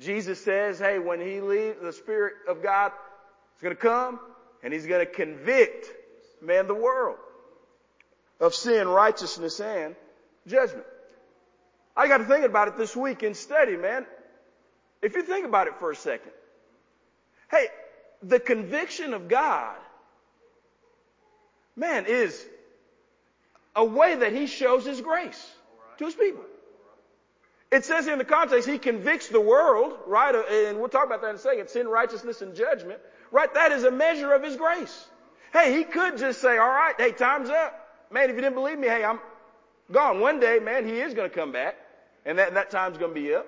Jesus 0.00 0.42
says, 0.42 0.78
hey, 0.78 0.98
when 0.98 1.20
he 1.20 1.40
leaves, 1.40 1.78
the 1.82 1.92
Spirit 1.92 2.34
of 2.48 2.62
God 2.62 2.92
is 3.56 3.62
going 3.62 3.74
to 3.74 3.80
come 3.80 4.20
and 4.66 4.72
he's 4.72 4.86
going 4.86 4.98
to 4.98 5.06
convict, 5.06 5.86
man, 6.42 6.66
the 6.66 6.74
world 6.74 7.18
of 8.40 8.52
sin, 8.52 8.88
righteousness, 8.88 9.60
and 9.60 9.94
judgment. 10.44 10.84
I 11.96 12.08
got 12.08 12.18
to 12.18 12.24
think 12.24 12.44
about 12.44 12.66
it 12.66 12.76
this 12.76 12.96
week 12.96 13.22
in 13.22 13.34
study, 13.34 13.76
man. 13.76 14.04
If 15.02 15.14
you 15.14 15.22
think 15.22 15.46
about 15.46 15.68
it 15.68 15.74
for 15.78 15.92
a 15.92 15.94
second, 15.94 16.32
hey, 17.48 17.68
the 18.24 18.40
conviction 18.40 19.14
of 19.14 19.28
God, 19.28 19.76
man, 21.76 22.06
is 22.08 22.44
a 23.76 23.84
way 23.84 24.16
that 24.16 24.32
he 24.32 24.48
shows 24.48 24.84
his 24.84 25.00
grace 25.00 25.48
to 25.98 26.06
his 26.06 26.16
people. 26.16 26.42
It 27.72 27.84
says 27.84 28.06
in 28.06 28.18
the 28.18 28.24
context, 28.24 28.68
he 28.68 28.78
convicts 28.78 29.28
the 29.28 29.40
world, 29.40 29.98
right? 30.06 30.34
Uh, 30.34 30.42
and 30.68 30.78
we'll 30.78 30.88
talk 30.88 31.06
about 31.06 31.20
that 31.22 31.30
in 31.30 31.36
a 31.36 31.38
second. 31.38 31.68
Sin, 31.68 31.88
righteousness, 31.88 32.42
and 32.42 32.54
judgment, 32.54 33.00
right? 33.32 33.52
That 33.54 33.72
is 33.72 33.84
a 33.84 33.90
measure 33.90 34.32
of 34.32 34.42
his 34.42 34.56
grace. 34.56 35.06
Hey, 35.52 35.76
he 35.76 35.84
could 35.84 36.18
just 36.18 36.40
say, 36.40 36.58
all 36.58 36.68
right, 36.68 36.94
hey, 36.96 37.12
time's 37.12 37.50
up. 37.50 37.88
Man, 38.10 38.30
if 38.30 38.36
you 38.36 38.42
didn't 38.42 38.54
believe 38.54 38.78
me, 38.78 38.86
hey, 38.86 39.04
I'm 39.04 39.18
gone. 39.90 40.20
One 40.20 40.38
day, 40.38 40.60
man, 40.60 40.86
he 40.86 41.00
is 41.00 41.14
going 41.14 41.28
to 41.28 41.34
come 41.34 41.52
back. 41.52 41.76
And 42.24 42.38
that, 42.38 42.54
that 42.54 42.70
time's 42.70 42.98
going 42.98 43.14
to 43.14 43.20
be 43.20 43.34
up. 43.34 43.46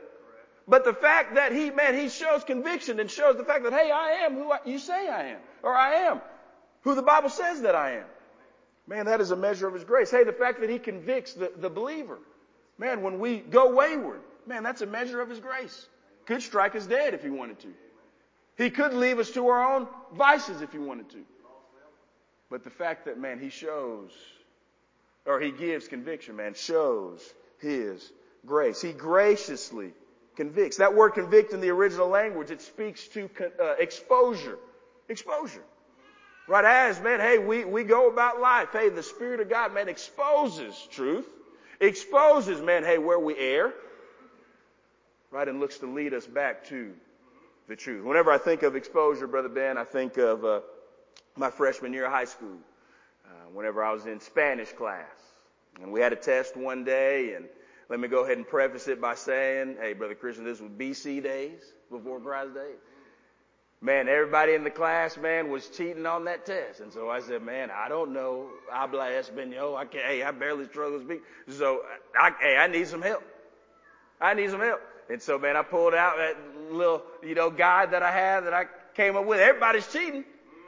But 0.66 0.84
the 0.84 0.92
fact 0.92 1.36
that 1.36 1.52
he, 1.52 1.70
man, 1.70 1.94
he 1.94 2.08
shows 2.08 2.44
conviction 2.44 3.00
and 3.00 3.10
shows 3.10 3.36
the 3.36 3.44
fact 3.44 3.64
that, 3.64 3.72
hey, 3.72 3.90
I 3.90 4.24
am 4.26 4.34
who 4.34 4.52
I, 4.52 4.58
you 4.64 4.78
say 4.78 5.08
I 5.08 5.28
am. 5.28 5.38
Or 5.62 5.74
I 5.74 5.94
am 5.94 6.20
who 6.82 6.94
the 6.94 7.02
Bible 7.02 7.28
says 7.28 7.62
that 7.62 7.74
I 7.74 7.96
am. 7.96 8.04
Man, 8.86 9.06
that 9.06 9.20
is 9.20 9.30
a 9.30 9.36
measure 9.36 9.68
of 9.68 9.74
his 9.74 9.84
grace. 9.84 10.10
Hey, 10.10 10.24
the 10.24 10.32
fact 10.32 10.60
that 10.60 10.70
he 10.70 10.78
convicts 10.78 11.34
the, 11.34 11.52
the 11.56 11.68
believer. 11.68 12.18
Man, 12.78 13.02
when 13.02 13.18
we 13.18 13.38
go 13.38 13.74
wayward, 13.74 14.20
man, 14.46 14.62
that's 14.62 14.80
a 14.80 14.86
measure 14.86 15.20
of 15.20 15.28
his 15.28 15.40
grace. 15.40 15.86
Could 16.26 16.42
strike 16.42 16.76
us 16.76 16.86
dead 16.86 17.14
if 17.14 17.22
he 17.22 17.30
wanted 17.30 17.58
to. 17.60 17.68
He 18.56 18.70
could 18.70 18.92
leave 18.94 19.18
us 19.18 19.30
to 19.32 19.48
our 19.48 19.74
own 19.74 19.88
vices 20.14 20.62
if 20.62 20.72
he 20.72 20.78
wanted 20.78 21.10
to. 21.10 21.24
But 22.50 22.64
the 22.64 22.70
fact 22.70 23.04
that, 23.04 23.18
man, 23.18 23.38
he 23.38 23.50
shows, 23.50 24.10
or 25.26 25.40
he 25.40 25.50
gives 25.50 25.88
conviction, 25.88 26.36
man, 26.36 26.54
shows 26.54 27.20
his 27.58 28.12
grace. 28.46 28.80
He 28.80 28.92
graciously 28.92 29.92
convicts. 30.36 30.78
That 30.78 30.94
word 30.94 31.10
convict 31.10 31.52
in 31.52 31.60
the 31.60 31.70
original 31.70 32.08
language, 32.08 32.50
it 32.50 32.62
speaks 32.62 33.06
to 33.08 33.28
uh, 33.60 33.74
exposure. 33.78 34.58
Exposure. 35.08 35.62
Right 36.46 36.64
as, 36.64 37.00
man, 37.00 37.20
hey, 37.20 37.38
we, 37.38 37.64
we 37.64 37.84
go 37.84 38.08
about 38.08 38.40
life. 38.40 38.68
Hey, 38.72 38.88
the 38.88 39.02
Spirit 39.02 39.40
of 39.40 39.50
God, 39.50 39.74
man, 39.74 39.88
exposes 39.88 40.74
truth. 40.90 41.26
Exposes, 41.80 42.60
man, 42.60 42.84
hey, 42.84 42.98
where 42.98 43.18
we 43.18 43.36
err. 43.36 43.72
Right, 45.30 45.46
and 45.46 45.60
looks 45.60 45.78
to 45.78 45.86
lead 45.86 46.14
us 46.14 46.26
back 46.26 46.66
to 46.68 46.92
the 47.68 47.76
truth. 47.76 48.04
Whenever 48.04 48.32
I 48.32 48.38
think 48.38 48.62
of 48.62 48.76
exposure, 48.76 49.26
Brother 49.26 49.50
Ben, 49.50 49.76
I 49.76 49.84
think 49.84 50.16
of 50.16 50.44
uh, 50.44 50.60
my 51.36 51.50
freshman 51.50 51.92
year 51.92 52.06
of 52.06 52.12
high 52.12 52.24
school. 52.24 52.56
Uh, 53.28 53.30
whenever 53.52 53.84
I 53.84 53.92
was 53.92 54.06
in 54.06 54.20
Spanish 54.20 54.72
class. 54.72 55.04
And 55.82 55.92
we 55.92 56.00
had 56.00 56.14
a 56.14 56.16
test 56.16 56.56
one 56.56 56.84
day 56.84 57.34
and 57.34 57.44
let 57.90 58.00
me 58.00 58.08
go 58.08 58.24
ahead 58.24 58.38
and 58.38 58.48
preface 58.48 58.88
it 58.88 59.02
by 59.02 59.14
saying, 59.16 59.76
hey, 59.78 59.92
Brother 59.92 60.14
Christian, 60.14 60.44
this 60.44 60.60
was 60.60 60.70
BC 60.70 61.22
days, 61.22 61.60
before 61.90 62.20
Christ 62.20 62.54
days. 62.54 62.76
Man, 63.80 64.08
everybody 64.08 64.54
in 64.54 64.64
the 64.64 64.70
class, 64.70 65.16
man, 65.16 65.50
was 65.50 65.68
cheating 65.68 66.04
on 66.04 66.24
that 66.24 66.44
test. 66.44 66.80
And 66.80 66.92
so 66.92 67.10
I 67.10 67.20
said, 67.20 67.42
man, 67.42 67.70
I 67.70 67.88
don't 67.88 68.12
know. 68.12 68.48
Habla 68.70 69.10
español. 69.10 69.76
I 69.76 69.84
can't, 69.84 70.04
hey, 70.04 70.22
I 70.22 70.32
barely 70.32 70.64
struggle 70.64 70.98
to 70.98 71.04
speak. 71.04 71.22
So, 71.48 71.82
I, 72.18 72.32
hey, 72.40 72.56
I 72.56 72.66
need 72.66 72.88
some 72.88 73.02
help. 73.02 73.22
I 74.20 74.34
need 74.34 74.50
some 74.50 74.60
help. 74.60 74.80
And 75.08 75.22
so, 75.22 75.38
man, 75.38 75.56
I 75.56 75.62
pulled 75.62 75.94
out 75.94 76.16
that 76.16 76.36
little, 76.72 77.02
you 77.22 77.36
know, 77.36 77.50
guide 77.50 77.92
that 77.92 78.02
I 78.02 78.10
had 78.10 78.40
that 78.40 78.52
I 78.52 78.64
came 78.94 79.16
up 79.16 79.26
with. 79.26 79.38
Everybody's 79.38 79.86
cheating. 79.92 80.24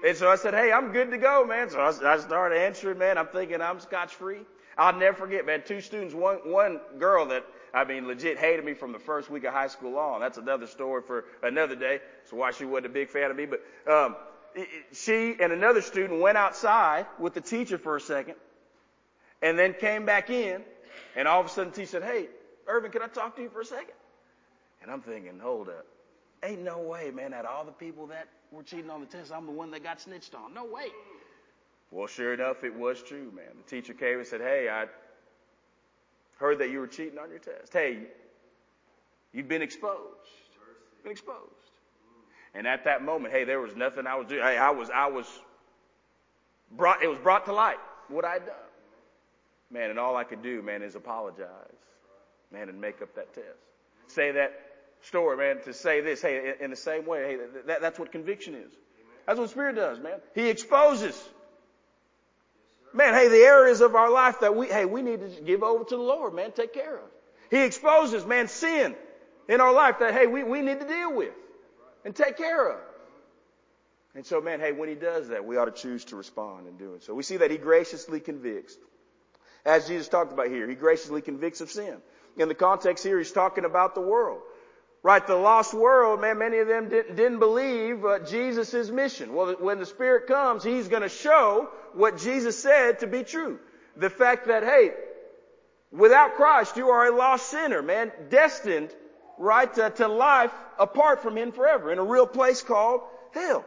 And 0.07 0.17
so 0.17 0.31
I 0.31 0.37
said, 0.37 0.55
hey, 0.55 0.73
I'm 0.73 0.93
good 0.93 1.11
to 1.11 1.19
go, 1.19 1.45
man. 1.45 1.69
So 1.69 1.81
I, 1.81 1.88
I 1.88 2.19
started 2.21 2.59
answering, 2.59 2.99
man. 2.99 3.19
I'm 3.19 3.26
thinking 3.26 3.61
I'm 3.61 3.81
scotch 3.81 4.14
free. 4.14 4.40
I'll 4.79 4.97
never 4.97 5.17
forget, 5.17 5.45
man, 5.45 5.62
two 5.67 5.81
students, 5.81 6.14
one, 6.14 6.37
one 6.45 6.81
girl 6.99 7.26
that, 7.26 7.45
I 7.73 7.85
mean, 7.85 8.07
legit 8.07 8.39
hated 8.39 8.65
me 8.65 8.75
from 8.75 8.93
the 8.93 8.99
first 8.99 9.31
week 9.31 9.45
of 9.45 9.53
high 9.53 9.69
school 9.69 9.99
on. 9.99 10.21
That's 10.21 10.39
another 10.39 10.67
story 10.67 11.03
for 11.07 11.25
another 11.43 11.77
day. 11.77 12.00
That's 12.19 12.33
why 12.33 12.50
she 12.50 12.65
wasn't 12.65 12.87
a 12.87 12.91
big 12.91 13.09
fan 13.11 13.31
of 13.31 13.37
me. 13.37 13.47
But, 13.47 13.62
um, 13.91 14.17
she 14.93 15.37
and 15.41 15.53
another 15.53 15.81
student 15.81 16.21
went 16.21 16.37
outside 16.37 17.07
with 17.19 17.35
the 17.35 17.41
teacher 17.41 17.79
for 17.79 17.97
a 17.97 18.00
second 18.00 18.35
and 19.43 19.59
then 19.59 19.75
came 19.75 20.05
back 20.05 20.31
in 20.31 20.62
and 21.17 21.29
all 21.29 21.41
of 21.41 21.47
a 21.47 21.49
sudden 21.49 21.71
the 21.71 21.77
teacher 21.77 22.00
said, 22.00 22.03
Hey, 22.03 22.29
Irvin, 22.67 22.91
can 22.91 23.03
I 23.03 23.07
talk 23.07 23.37
to 23.37 23.43
you 23.43 23.49
for 23.49 23.61
a 23.61 23.65
second? 23.65 23.95
And 24.83 24.91
I'm 24.91 25.00
thinking, 25.03 25.39
hold 25.41 25.69
up. 25.69 25.87
Ain't 26.43 26.62
no 26.62 26.79
way, 26.79 27.11
man, 27.11 27.35
out 27.35 27.45
of 27.45 27.50
all 27.50 27.65
the 27.65 27.73
people 27.73 28.07
that 28.09 28.29
were 28.50 28.62
cheating 28.62 28.91
on 28.91 29.00
the 29.00 29.07
test, 29.07 29.31
I'm 29.31 29.47
the 29.47 29.53
one 29.53 29.71
that 29.73 29.83
got 29.83 30.00
snitched 30.00 30.35
on. 30.35 30.55
No 30.55 30.65
way. 30.65 30.87
Well, 31.91 32.07
sure 32.07 32.33
enough, 32.33 32.65
it 32.65 32.75
was 32.75 33.03
true, 33.03 33.31
man. 33.35 33.50
The 33.65 33.71
teacher 33.71 33.93
came 33.93 34.19
and 34.19 34.27
said, 34.27 34.41
Hey, 34.41 34.69
I 34.71 34.87
heard 36.41 36.59
that 36.59 36.71
you 36.71 36.81
were 36.81 36.87
cheating 36.87 37.19
on 37.19 37.31
your 37.31 37.39
test. 37.39 37.73
Hey, 37.73 37.99
you've 39.33 39.49
been 39.49 39.63
exposed. 39.63 39.99
Been 41.03 41.13
exposed. 41.13 41.37
And 42.55 42.67
at 42.67 42.85
that 42.85 43.05
moment, 43.05 43.33
hey, 43.33 43.45
there 43.45 43.61
was 43.61 43.77
nothing 43.77 44.07
I 44.07 44.17
was 44.17 44.27
doing. 44.27 44.43
Hey, 44.43 44.57
I 44.57 44.71
was, 44.71 44.91
I 44.91 45.07
was 45.07 45.27
brought, 46.73 47.03
it 47.03 47.09
was 47.09 47.19
brought 47.19 47.45
to 47.45 47.53
light 47.53 47.79
what 48.09 48.25
I'd 48.25 48.45
done. 48.45 48.55
Man, 49.71 49.91
and 49.91 49.99
all 49.99 50.17
I 50.17 50.25
could 50.25 50.43
do, 50.43 50.63
man, 50.63 50.83
is 50.83 50.97
apologize. 50.97 51.47
Man, 52.51 52.69
and 52.69 52.81
make 52.81 53.01
up 53.03 53.15
that 53.15 53.33
test. 53.35 53.47
Say 54.09 54.33
that 54.33 54.61
story, 55.03 55.37
man, 55.37 55.63
to 55.65 55.73
say 55.73 56.01
this, 56.01 56.21
hey, 56.21 56.55
in 56.59 56.71
the 56.71 56.77
same 56.77 57.07
way, 57.07 57.23
hey, 57.23 57.39
that, 57.67 57.81
that's 57.81 57.99
what 57.99 58.11
conviction 58.11 58.55
is. 58.55 58.73
That's 59.27 59.39
what 59.39 59.51
Spirit 59.51 59.77
does, 59.77 60.01
man. 60.01 60.19
He 60.35 60.49
exposes 60.49 61.17
Man, 62.93 63.15
hey, 63.15 63.29
the 63.29 63.37
areas 63.37 63.81
of 63.81 63.95
our 63.95 64.11
life 64.11 64.41
that 64.41 64.57
we, 64.57 64.67
hey, 64.67 64.85
we 64.85 65.03
need 65.03 65.21
to 65.21 65.43
give 65.43 65.63
over 65.63 65.85
to 65.85 65.97
the 65.97 66.03
Lord, 66.03 66.35
man, 66.35 66.53
take 66.53 66.75
care 66.75 66.97
of. 66.97 67.05
He 67.51 67.63
exposes, 67.63 68.25
man, 68.27 68.49
sin 68.49 68.97
in 69.49 69.61
our 69.61 69.73
life 69.73 70.01
that, 70.01 70.13
hey, 70.13 70.27
we, 70.27 70.43
we 70.43 70.61
need 70.61 70.81
to 70.81 70.87
deal 70.87 71.15
with 71.15 71.33
and 72.05 72.15
take 72.15 72.37
care 72.37 72.71
of. 72.71 72.81
And 74.15 74.27
so, 74.27 74.41
man, 74.41 74.59
hey, 74.59 74.73
when 74.73 74.89
he 74.89 74.97
does 74.97 75.29
that, 75.29 75.45
we 75.45 75.57
ought 75.57 75.67
to 75.67 75.83
choose 75.83 76.05
to 76.07 76.17
respond 76.17 76.67
and 76.67 76.79
do 76.79 76.95
it. 76.95 77.05
So 77.05 77.15
we 77.15 77.23
see 77.23 77.37
that 77.39 77.51
he 77.51 77.59
graciously 77.59 78.19
convicts. 78.19 78.77
As 79.65 79.87
Jesus 79.87 80.09
talked 80.09 80.33
about 80.33 80.49
here, 80.49 80.69
he 80.69 80.75
graciously 80.75 81.21
convicts 81.21 81.61
of 81.61 81.71
sin. 81.71 81.99
In 82.37 82.49
the 82.49 82.55
context 82.55 83.05
here, 83.05 83.19
he's 83.19 83.31
talking 83.31 83.65
about 83.65 83.95
the 83.95 84.01
world. 84.01 84.41
Right, 85.02 85.26
the 85.26 85.35
lost 85.35 85.73
world, 85.73 86.21
man, 86.21 86.38
many 86.38 86.59
of 86.59 86.69
them 86.69 86.90
didn't, 86.90 87.16
didn't 87.16 87.38
believe 87.38 88.04
uh, 88.04 88.19
Jesus' 88.19 88.90
mission. 88.90 89.33
Well, 89.33 89.57
when 89.59 89.78
the 89.78 89.87
Spirit 89.87 90.26
comes, 90.26 90.62
He's 90.62 90.88
gonna 90.88 91.09
show 91.09 91.71
what 91.95 92.19
Jesus 92.19 92.62
said 92.62 92.99
to 92.99 93.07
be 93.07 93.23
true. 93.25 93.59
The 93.97 94.11
fact 94.11 94.49
that, 94.49 94.62
hey, 94.62 94.90
without 95.90 96.35
Christ, 96.35 96.76
you 96.76 96.90
are 96.90 97.07
a 97.07 97.16
lost 97.16 97.49
sinner, 97.49 97.80
man, 97.80 98.12
destined, 98.28 98.95
right, 99.38 99.73
to, 99.75 99.88
to 99.88 100.07
life 100.07 100.52
apart 100.78 101.23
from 101.23 101.37
Him 101.37 101.52
forever 101.52 101.90
in 101.90 101.99
a 101.99 102.04
real 102.04 102.26
place 102.26 102.61
called 102.61 103.00
hell. 103.33 103.64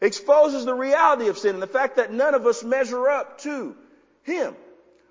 Exposes 0.00 0.64
the 0.64 0.74
reality 0.74 1.26
of 1.26 1.38
sin 1.38 1.54
and 1.54 1.62
the 1.62 1.66
fact 1.66 1.96
that 1.96 2.12
none 2.12 2.34
of 2.34 2.46
us 2.46 2.62
measure 2.62 3.08
up 3.08 3.38
to 3.40 3.74
Him. 4.22 4.54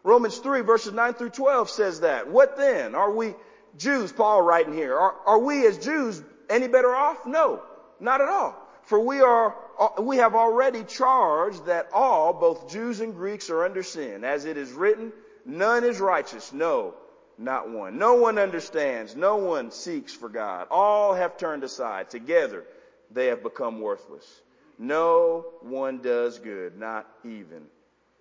Romans 0.03 0.38
3 0.38 0.62
verses 0.62 0.93
9 0.93 1.13
through 1.13 1.29
12 1.29 1.70
says 1.70 2.00
that. 2.01 2.29
What 2.29 2.55
then? 2.55 2.96
Are 2.96 3.12
we 3.12 3.36
Jews, 3.78 4.12
Paul 4.12 4.42
writing 4.42 4.74
here, 4.74 4.98
are, 4.98 5.16
are 5.25 5.40
we 5.40 5.66
as 5.66 5.78
Jews 5.78 6.22
any 6.50 6.68
better 6.68 6.94
off? 6.94 7.25
No, 7.25 7.62
not 8.00 8.22
at 8.22 8.28
all. 8.28 8.56
For 8.84 9.00
we 9.00 9.22
are, 9.22 9.56
uh, 9.80 10.01
we 10.01 10.18
have 10.18 10.36
already 10.36 10.84
charged 10.84 11.66
that 11.68 11.90
all, 11.94 12.34
both 12.34 12.70
Jews 12.70 13.00
and 13.00 13.16
Greeks, 13.16 13.50
are 13.50 13.63
under 13.63 13.84
sin. 13.84 14.24
As 14.24 14.46
it 14.46 14.58
is 14.58 14.72
written, 14.72 15.13
none 15.46 15.84
is 15.84 16.00
righteous. 16.00 16.51
No, 16.51 16.96
not 17.38 17.70
one. 17.70 17.98
No 17.98 18.16
one 18.16 18.38
understands. 18.38 19.16
No 19.16 19.38
one 19.38 19.72
seeks 19.72 20.13
for 20.13 20.30
God. 20.30 20.68
All 20.70 21.13
have 21.13 21.38
turned 21.38 21.63
aside. 21.63 22.10
Together, 22.10 22.66
they 23.12 23.28
have 23.28 23.44
become 23.44 23.80
worthless. 23.80 24.42
No 24.78 25.46
one 25.62 26.00
does 26.01 26.40
good, 26.40 26.78
not 26.78 27.08
even 27.24 27.68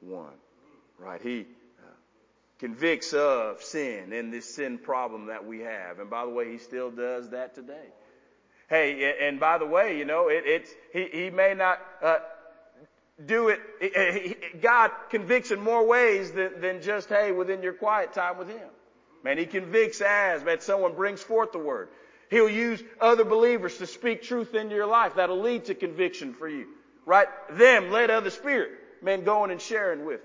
one. 0.00 0.35
Right? 0.99 1.21
He, 1.23 1.47
convicts 2.61 3.14
of 3.14 3.62
sin 3.62 4.12
and 4.12 4.33
this 4.33 4.55
sin 4.55 4.79
problem 4.79 5.26
that 5.26 5.47
we 5.47 5.61
have. 5.61 5.99
And 5.99 6.11
by 6.11 6.25
the 6.25 6.31
way, 6.31 6.52
he 6.52 6.59
still 6.59 6.90
does 6.90 7.31
that 7.31 7.55
today. 7.55 7.88
Hey, 8.69 9.17
and 9.23 9.40
by 9.40 9.59
the 9.59 9.67
way, 9.67 9.99
you 9.99 10.05
know, 10.05 10.29
it, 10.29 10.45
it's, 10.47 10.71
he, 10.93 11.09
he 11.11 11.31
may 11.31 11.55
not, 11.55 11.81
uh, 12.02 12.19
do 13.26 13.49
it, 13.49 14.62
God 14.62 14.90
convicts 15.11 15.50
in 15.50 15.61
more 15.61 15.87
ways 15.87 16.31
than, 16.31 16.61
than 16.61 16.81
just, 16.83 17.09
hey, 17.09 17.33
within 17.33 17.62
your 17.62 17.73
quiet 17.73 18.12
time 18.12 18.38
with 18.38 18.49
Him. 18.49 18.69
Man, 19.25 19.38
He 19.38 19.47
convicts 19.47 20.00
as, 20.00 20.45
man, 20.45 20.61
someone 20.61 20.95
brings 20.95 21.21
forth 21.21 21.52
the 21.52 21.59
Word. 21.59 21.88
He'll 22.31 22.49
use 22.49 22.83
other 23.00 23.25
believers 23.25 23.79
to 23.79 23.87
speak 23.87 24.23
truth 24.23 24.55
into 24.55 24.75
your 24.75 24.87
life. 24.87 25.17
That'll 25.17 25.40
lead 25.40 25.64
to 25.64 25.75
conviction 25.75 26.33
for 26.33 26.49
you. 26.49 26.69
Right? 27.05 27.26
Them 27.50 27.90
led 27.90 28.11
of 28.11 28.23
the 28.23 28.31
Spirit. 28.31 28.71
Man, 29.02 29.25
going 29.25 29.50
and 29.50 29.61
sharing 29.61 30.05
with 30.05 30.21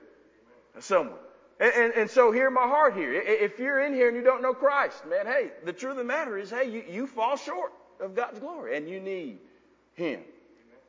someone. 0.79 1.17
And, 1.59 1.73
and, 1.73 1.93
and, 1.93 2.09
so 2.09 2.31
hear 2.31 2.49
my 2.49 2.67
heart 2.67 2.95
here. 2.95 3.13
If 3.13 3.59
you're 3.59 3.79
in 3.79 3.93
here 3.93 4.09
and 4.09 4.17
you 4.17 4.23
don't 4.23 4.41
know 4.41 4.53
Christ, 4.53 5.05
man, 5.07 5.25
hey, 5.25 5.51
the 5.63 5.71
truth 5.71 5.91
of 5.91 5.97
the 5.97 6.03
matter 6.03 6.37
is, 6.37 6.49
hey, 6.49 6.69
you, 6.69 6.83
you 6.89 7.07
fall 7.07 7.37
short 7.37 7.71
of 8.01 8.13
God's 8.13 8.39
glory 8.39 8.75
and 8.75 8.89
you 8.89 8.99
need 8.99 9.37
Him. 9.93 10.19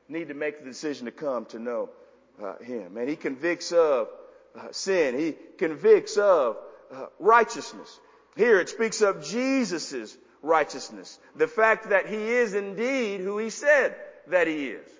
Need 0.09 0.27
to 0.27 0.33
make 0.33 0.59
the 0.59 0.65
decision 0.65 1.05
to 1.05 1.11
come 1.11 1.45
to 1.47 1.59
know 1.59 1.89
uh, 2.43 2.57
Him. 2.57 2.97
And 2.97 3.07
He 3.07 3.15
convicts 3.15 3.71
of 3.71 4.09
uh, 4.57 4.71
sin. 4.71 5.17
He 5.17 5.35
convicts 5.57 6.17
of 6.17 6.57
uh, 6.93 7.05
righteousness. 7.17 7.99
Here 8.35 8.59
it 8.59 8.67
speaks 8.67 9.01
of 9.01 9.25
Jesus' 9.25 10.17
righteousness. 10.41 11.17
The 11.37 11.47
fact 11.47 11.89
that 11.89 12.07
He 12.07 12.17
is 12.17 12.53
indeed 12.53 13.21
who 13.21 13.37
He 13.37 13.51
said 13.51 13.95
that 14.27 14.47
He 14.47 14.67
is. 14.67 14.96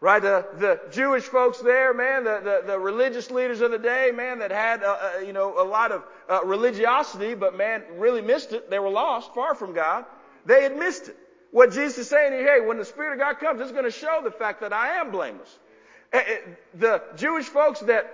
Right, 0.00 0.22
the, 0.22 0.46
the 0.58 0.80
Jewish 0.92 1.24
folks 1.24 1.58
there, 1.58 1.92
man, 1.92 2.22
the, 2.22 2.40
the, 2.44 2.72
the 2.72 2.78
religious 2.78 3.32
leaders 3.32 3.60
of 3.62 3.72
the 3.72 3.80
day, 3.80 4.12
man, 4.14 4.38
that 4.38 4.52
had, 4.52 4.84
uh, 4.84 4.96
uh, 5.16 5.18
you 5.20 5.32
know, 5.32 5.60
a 5.60 5.66
lot 5.66 5.90
of 5.90 6.04
uh, 6.30 6.44
religiosity, 6.44 7.34
but 7.34 7.56
man, 7.56 7.82
really 7.96 8.22
missed 8.22 8.52
it. 8.52 8.70
They 8.70 8.78
were 8.78 8.90
lost, 8.90 9.34
far 9.34 9.56
from 9.56 9.72
God. 9.72 10.04
They 10.46 10.62
had 10.62 10.76
missed 10.76 11.08
it. 11.08 11.16
What 11.50 11.72
Jesus 11.72 11.98
is 11.98 12.08
saying 12.08 12.32
here, 12.32 12.60
hey, 12.60 12.64
when 12.64 12.78
the 12.78 12.84
Spirit 12.84 13.14
of 13.14 13.18
God 13.18 13.40
comes, 13.40 13.60
it's 13.60 13.72
going 13.72 13.86
to 13.86 13.90
show 13.90 14.20
the 14.22 14.30
fact 14.30 14.60
that 14.60 14.72
I 14.72 15.00
am 15.00 15.10
blameless. 15.10 15.58
Eh, 16.12 16.22
eh, 16.24 16.38
the 16.74 17.02
Jewish 17.16 17.46
folks 17.46 17.80
that 17.80 18.08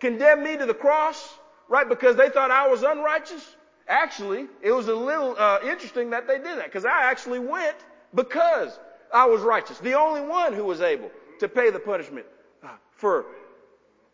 condemned 0.00 0.42
me 0.42 0.56
to 0.56 0.66
the 0.66 0.74
cross, 0.74 1.34
right, 1.68 1.88
because 1.88 2.16
they 2.16 2.30
thought 2.30 2.50
I 2.50 2.66
was 2.66 2.82
unrighteous, 2.82 3.46
actually, 3.86 4.46
it 4.60 4.72
was 4.72 4.88
a 4.88 4.94
little 4.94 5.36
uh, 5.38 5.60
interesting 5.62 6.10
that 6.10 6.26
they 6.26 6.38
did 6.38 6.58
that, 6.58 6.64
because 6.64 6.84
I 6.84 7.02
actually 7.02 7.38
went 7.38 7.76
because 8.12 8.76
I 9.14 9.26
was 9.26 9.40
righteous. 9.42 9.78
The 9.78 9.94
only 9.94 10.22
one 10.22 10.52
who 10.52 10.64
was 10.64 10.80
able 10.80 11.12
to 11.40 11.48
pay 11.48 11.70
the 11.70 11.78
punishment 11.78 12.26
uh, 12.62 12.68
for 12.92 13.26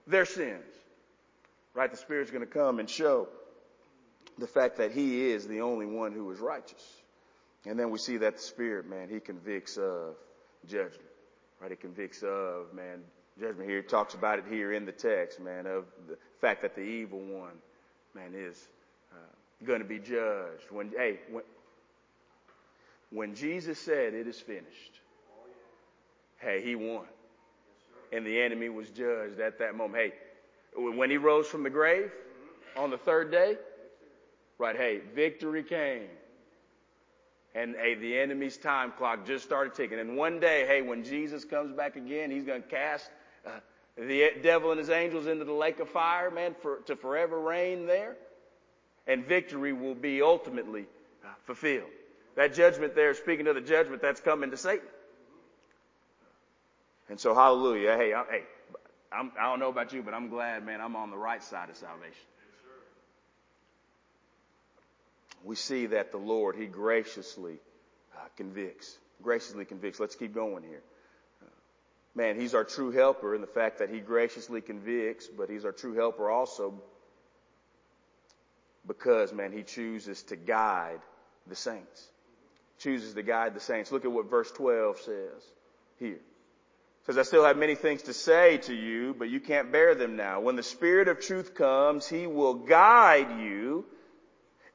their 0.07 0.25
sins. 0.25 0.63
Right? 1.75 1.91
The 1.91 1.97
Spirit's 1.97 2.31
going 2.31 2.47
to 2.47 2.51
come 2.51 2.79
and 2.79 2.89
show 2.89 3.29
the 4.39 4.47
fact 4.47 4.77
that 4.79 4.93
He 4.93 5.31
is 5.31 5.47
the 5.47 5.61
only 5.61 5.87
one 5.87 6.13
who 6.13 6.31
is 6.31 6.39
righteous. 6.39 6.85
And 7.67 7.79
then 7.79 7.91
we 7.91 7.99
see 7.99 8.19
that 8.19 8.37
the 8.37 8.43
Spirit, 8.43 8.89
man, 8.89 9.09
He 9.09 9.21
convicts 9.21 9.77
of 9.77 10.15
judgment. 10.67 11.11
Right? 11.61 11.71
He 11.71 11.77
convicts 11.77 12.23
of, 12.23 12.73
man, 12.75 13.01
judgment 13.41 13.69
here. 13.69 13.83
He 13.83 13.89
talks 13.89 14.15
about 14.15 14.39
it 14.39 14.45
here 14.49 14.73
in 14.73 14.85
the 14.85 14.93
text, 14.93 15.41
man, 15.41 15.67
of 15.67 15.85
the 16.09 16.17
fact 16.41 16.63
that 16.63 16.75
the 16.75 16.83
evil 16.83 17.21
one, 17.21 17.55
man, 18.15 18.33
is 18.35 18.69
uh, 19.13 19.67
going 19.67 19.81
to 19.81 19.85
be 19.85 19.99
judged. 19.99 20.71
When, 20.71 20.93
hey, 20.97 21.19
when, 21.31 21.43
when 23.11 23.35
Jesus 23.35 23.79
said 23.81 24.15
it 24.15 24.29
is 24.29 24.39
finished, 24.39 25.01
hey, 26.39 26.63
He 26.63 26.77
won 26.77 27.07
and 28.15 28.25
the 28.25 28.41
enemy 28.41 28.69
was 28.69 28.89
judged 28.91 29.41
at 29.41 29.59
that 29.59 29.75
moment. 29.75 30.05
Hey, 30.05 30.13
when 30.77 31.11
he 31.11 31.17
rose 31.17 31.47
from 31.47 31.63
the 31.63 31.71
grave 31.71 32.11
on 32.77 32.91
the 32.91 32.99
third 32.99 33.31
day, 33.31 33.57
right, 34.59 34.77
hey, 34.77 35.01
victory 35.15 35.63
came. 35.63 36.09
And 37.55 37.77
hey, 37.77 37.95
the 37.95 38.19
enemy's 38.19 38.57
time 38.57 38.93
clock 38.97 39.27
just 39.27 39.45
started 39.45 39.75
ticking. 39.75 39.99
And 39.99 40.17
one 40.17 40.41
day, 40.41 40.65
hey, 40.67 40.83
when 40.83 41.05
Jesus 41.05 41.45
comes 41.45 41.77
back 41.77 41.97
again, 41.97 42.31
he's 42.31 42.45
going 42.45 42.63
to 42.63 42.69
cast 42.69 43.11
uh, 43.47 43.51
the 43.97 44.33
devil 44.43 44.71
and 44.71 44.79
his 44.79 44.91
angels 44.91 45.27
into 45.27 45.45
the 45.45 45.53
lake 45.53 45.79
of 45.79 45.89
fire, 45.89 46.31
man, 46.31 46.55
for, 46.61 46.79
to 46.87 46.97
forever 46.97 47.39
reign 47.39 47.87
there. 47.87 48.17
And 49.07 49.25
victory 49.25 49.73
will 49.73 49.95
be 49.95 50.23
ultimately 50.23 50.87
uh, 51.25 51.29
fulfilled. 51.45 51.91
That 52.37 52.55
judgment 52.55 52.97
there, 52.97 53.15
speaking 53.15 53.47
of 53.47 53.55
the 53.55 53.61
judgment 53.61 54.03
that's 54.03 54.21
coming 54.21 54.51
to 54.51 54.57
Satan. 54.57 54.89
And 57.09 57.21
so, 57.21 57.35
hallelujah. 57.35 57.97
Hey, 57.97 58.15
I, 58.15 58.25
hey, 58.31 58.43
I'm, 59.13 59.33
I 59.39 59.45
do 59.45 59.51
not 59.51 59.59
know 59.59 59.69
about 59.69 59.93
you, 59.93 60.03
but 60.03 60.15
I'm 60.15 60.29
glad, 60.29 60.65
man, 60.65 60.81
I'm 60.81 60.97
on 60.97 61.11
the 61.11 61.17
right 61.17 61.43
side 61.43 61.71
of 61.71 61.77
salvation. 61.77 62.15
we 65.45 65.55
see 65.55 65.87
that 65.87 66.11
the 66.11 66.19
Lord, 66.19 66.57
He 66.57 66.67
graciously 66.67 67.59
uh, 68.17 68.21
convicts. 68.37 68.97
Graciously 69.23 69.65
convicts. 69.65 70.01
Let's 70.01 70.17
keep 70.17 70.35
going 70.35 70.65
here. 70.65 70.83
Uh, 71.43 71.47
man, 72.15 72.41
He's 72.41 72.55
our 72.55 72.65
true 72.65 72.91
helper 72.91 73.35
in 73.35 73.43
the 73.43 73.47
fact 73.47 73.79
that 73.79 73.91
He 73.91 74.01
graciously 74.01 74.63
convicts, 74.63 75.29
but 75.29 75.51
He's 75.51 75.65
our 75.65 75.73
true 75.73 75.95
helper 75.95 76.31
also 76.31 76.75
because, 78.87 79.33
man, 79.33 79.53
He 79.53 79.63
chooses 79.63 80.23
to 80.25 80.37
guide 80.37 81.01
the 81.47 81.57
saints. 81.57 82.09
Chooses 82.79 83.15
to 83.15 83.23
guide 83.23 83.55
the 83.55 83.61
saints. 83.61 83.93
Look 83.93 84.05
at 84.07 84.13
what 84.13 84.31
verse 84.31 84.51
12 84.51 84.99
says 84.99 85.43
here 85.99 86.19
says, 87.07 87.19
I 87.19 87.23
still 87.23 87.45
have 87.45 87.59
many 87.59 87.75
things 87.75 88.03
to 88.03 88.15
say 88.15 88.57
to 88.59 88.75
you, 88.75 89.15
but 89.19 89.29
you 89.29 89.39
can't 89.39 89.71
bear 89.71 89.95
them 89.95 90.17
now. 90.17 90.41
When 90.41 90.57
the 90.57 90.63
Spirit 90.63 91.09
of 91.09 91.21
truth 91.21 91.55
comes, 91.55 92.09
He 92.09 92.27
will 92.27 92.55
guide 92.55 93.41
you 93.41 93.85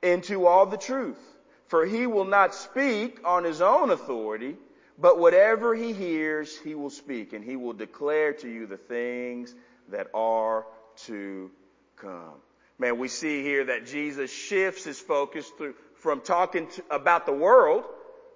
into 0.04 0.46
all 0.46 0.68
the 0.68 0.78
truth. 0.78 1.20
For 1.68 1.86
He 1.86 2.06
will 2.06 2.26
not 2.26 2.54
speak 2.54 3.20
on 3.26 3.44
His 3.44 3.62
own 3.62 3.90
authority, 3.90 4.58
but 5.00 5.18
whatever 5.18 5.74
He 5.74 5.92
hears, 5.92 6.56
He 6.60 6.76
will 6.76 6.92
speak, 6.92 7.34
and 7.34 7.44
He 7.44 7.56
will 7.56 7.74
declare 7.74 8.34
to 8.34 8.48
you 8.48 8.68
the 8.68 8.78
things 8.78 9.56
that 9.90 10.08
are 10.14 10.68
to 11.06 11.50
come. 11.96 12.36
Man, 12.78 13.00
we 13.00 13.08
see 13.08 13.42
here 13.42 13.66
that 13.66 13.88
Jesus 13.88 14.32
shifts 14.32 14.84
His 14.84 15.00
focus 15.00 15.52
through, 15.58 15.74
from 15.96 16.22
talking 16.22 16.68
to, 16.68 16.84
about 16.92 17.26
the 17.26 17.34
world 17.34 17.86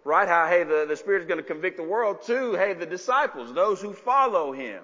right? 0.04 0.28
How, 0.28 0.48
hey, 0.48 0.64
the, 0.64 0.86
the 0.88 0.98
Spirit 0.98 1.22
is 1.22 1.28
going 1.28 1.40
to 1.40 1.44
convict 1.44 1.78
the 1.78 1.84
world 1.84 2.24
to, 2.28 2.54
hey, 2.54 2.74
the 2.74 2.86
disciples, 2.86 3.54
those 3.54 3.82
who 3.82 3.94
follow 3.94 4.52
Him. 4.52 4.84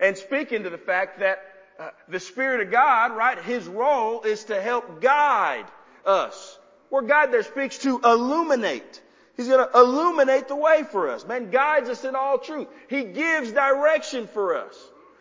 And 0.00 0.16
speaking 0.16 0.64
to 0.64 0.70
the 0.70 0.78
fact 0.78 1.20
that 1.20 1.38
uh, 1.78 1.90
the 2.08 2.20
Spirit 2.20 2.66
of 2.66 2.70
God, 2.70 3.16
right, 3.16 3.38
His 3.42 3.66
role 3.66 4.22
is 4.22 4.44
to 4.44 4.60
help 4.60 5.00
guide 5.00 5.66
us. 6.04 6.58
Where 6.90 7.02
God 7.02 7.32
there 7.32 7.42
speaks 7.42 7.78
to 7.78 8.00
illuminate. 8.04 9.02
He's 9.36 9.48
going 9.48 9.66
to 9.66 9.78
illuminate 9.78 10.48
the 10.48 10.56
way 10.56 10.84
for 10.90 11.10
us. 11.10 11.26
Man 11.26 11.50
guides 11.50 11.88
us 11.90 12.04
in 12.04 12.14
all 12.14 12.38
truth. 12.38 12.68
He 12.88 13.04
gives 13.04 13.52
direction 13.52 14.28
for 14.28 14.56
us. 14.56 14.74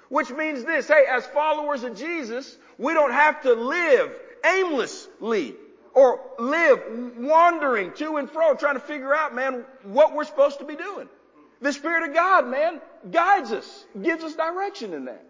Which 0.09 0.29
means 0.29 0.63
this, 0.63 0.87
hey, 0.87 1.05
as 1.09 1.25
followers 1.25 1.83
of 1.83 1.97
Jesus, 1.97 2.57
we 2.77 2.93
don't 2.93 3.11
have 3.11 3.41
to 3.41 3.53
live 3.53 4.11
aimlessly 4.45 5.55
or 5.95 6.19
live 6.37 6.83
wandering 7.17 7.93
to 7.93 8.17
and 8.17 8.29
fro 8.29 8.53
trying 8.53 8.75
to 8.75 8.81
figure 8.81 9.15
out, 9.15 9.33
man, 9.33 9.63
what 9.83 10.13
we're 10.13 10.25
supposed 10.25 10.59
to 10.59 10.65
be 10.65 10.75
doing. 10.75 11.07
The 11.61 11.71
Spirit 11.73 12.09
of 12.09 12.13
God, 12.13 12.47
man, 12.47 12.81
guides 13.09 13.51
us, 13.51 13.85
gives 13.99 14.23
us 14.23 14.35
direction 14.35 14.93
in 14.93 15.05
that. 15.05 15.25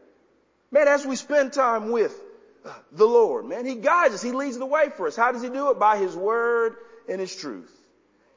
Man, 0.71 0.87
as 0.87 1.05
we 1.05 1.15
spend 1.15 1.53
time 1.53 1.91
with 1.91 2.19
uh, 2.65 2.73
the 2.91 3.05
Lord, 3.05 3.45
man, 3.45 3.65
He 3.65 3.75
guides 3.75 4.15
us. 4.15 4.23
He 4.23 4.31
leads 4.31 4.57
the 4.57 4.65
way 4.65 4.89
for 4.97 5.07
us. 5.07 5.15
How 5.15 5.31
does 5.31 5.43
He 5.43 5.49
do 5.49 5.69
it? 5.69 5.79
By 5.79 5.97
His 5.97 6.15
Word 6.15 6.75
and 7.07 7.21
His 7.21 7.33
truth. 7.35 7.71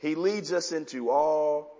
He 0.01 0.15
leads 0.15 0.53
us 0.53 0.71
into 0.71 1.11
all 1.11 1.75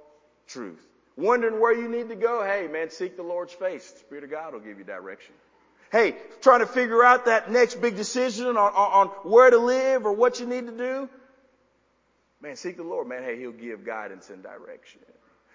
truth. 0.47 0.85
Wondering 1.17 1.61
where 1.61 1.75
you 1.75 1.89
need 1.89 2.09
to 2.09 2.17
go? 2.17 2.43
Hey, 2.43 2.69
man, 2.69 2.91
seek 2.91 3.17
the 3.17 3.23
Lord's 3.23 3.53
face. 3.53 3.91
The 3.91 3.99
Spirit 3.99 4.25
of 4.25 4.31
God 4.31 4.55
will 4.55 4.61
give 4.61 4.79
you 4.79 4.85
direction. 4.85 5.35
Hey, 5.91 6.17
trying 6.43 6.61
to 6.61 6.67
figure 6.67 7.03
out 7.03 7.25
that 7.27 7.51
next 7.51 7.81
big 7.81 7.97
decision 7.97 8.47
on, 8.47 8.57
on, 8.57 8.73
on 8.75 9.07
where 9.25 9.51
to 9.51 9.59
live 9.59 10.07
or 10.07 10.13
what 10.13 10.41
you 10.41 10.47
need 10.47 10.67
to 10.67 10.77
do. 10.77 11.09
Man, 12.41 12.57
seek 12.57 12.77
the 12.77 12.83
Lord, 12.83 13.09
man. 13.09 13.23
Hey, 13.25 13.39
He'll 13.39 13.53
give 13.53 13.85
guidance 13.85 14.31
and 14.31 14.43
direction. 14.43 15.01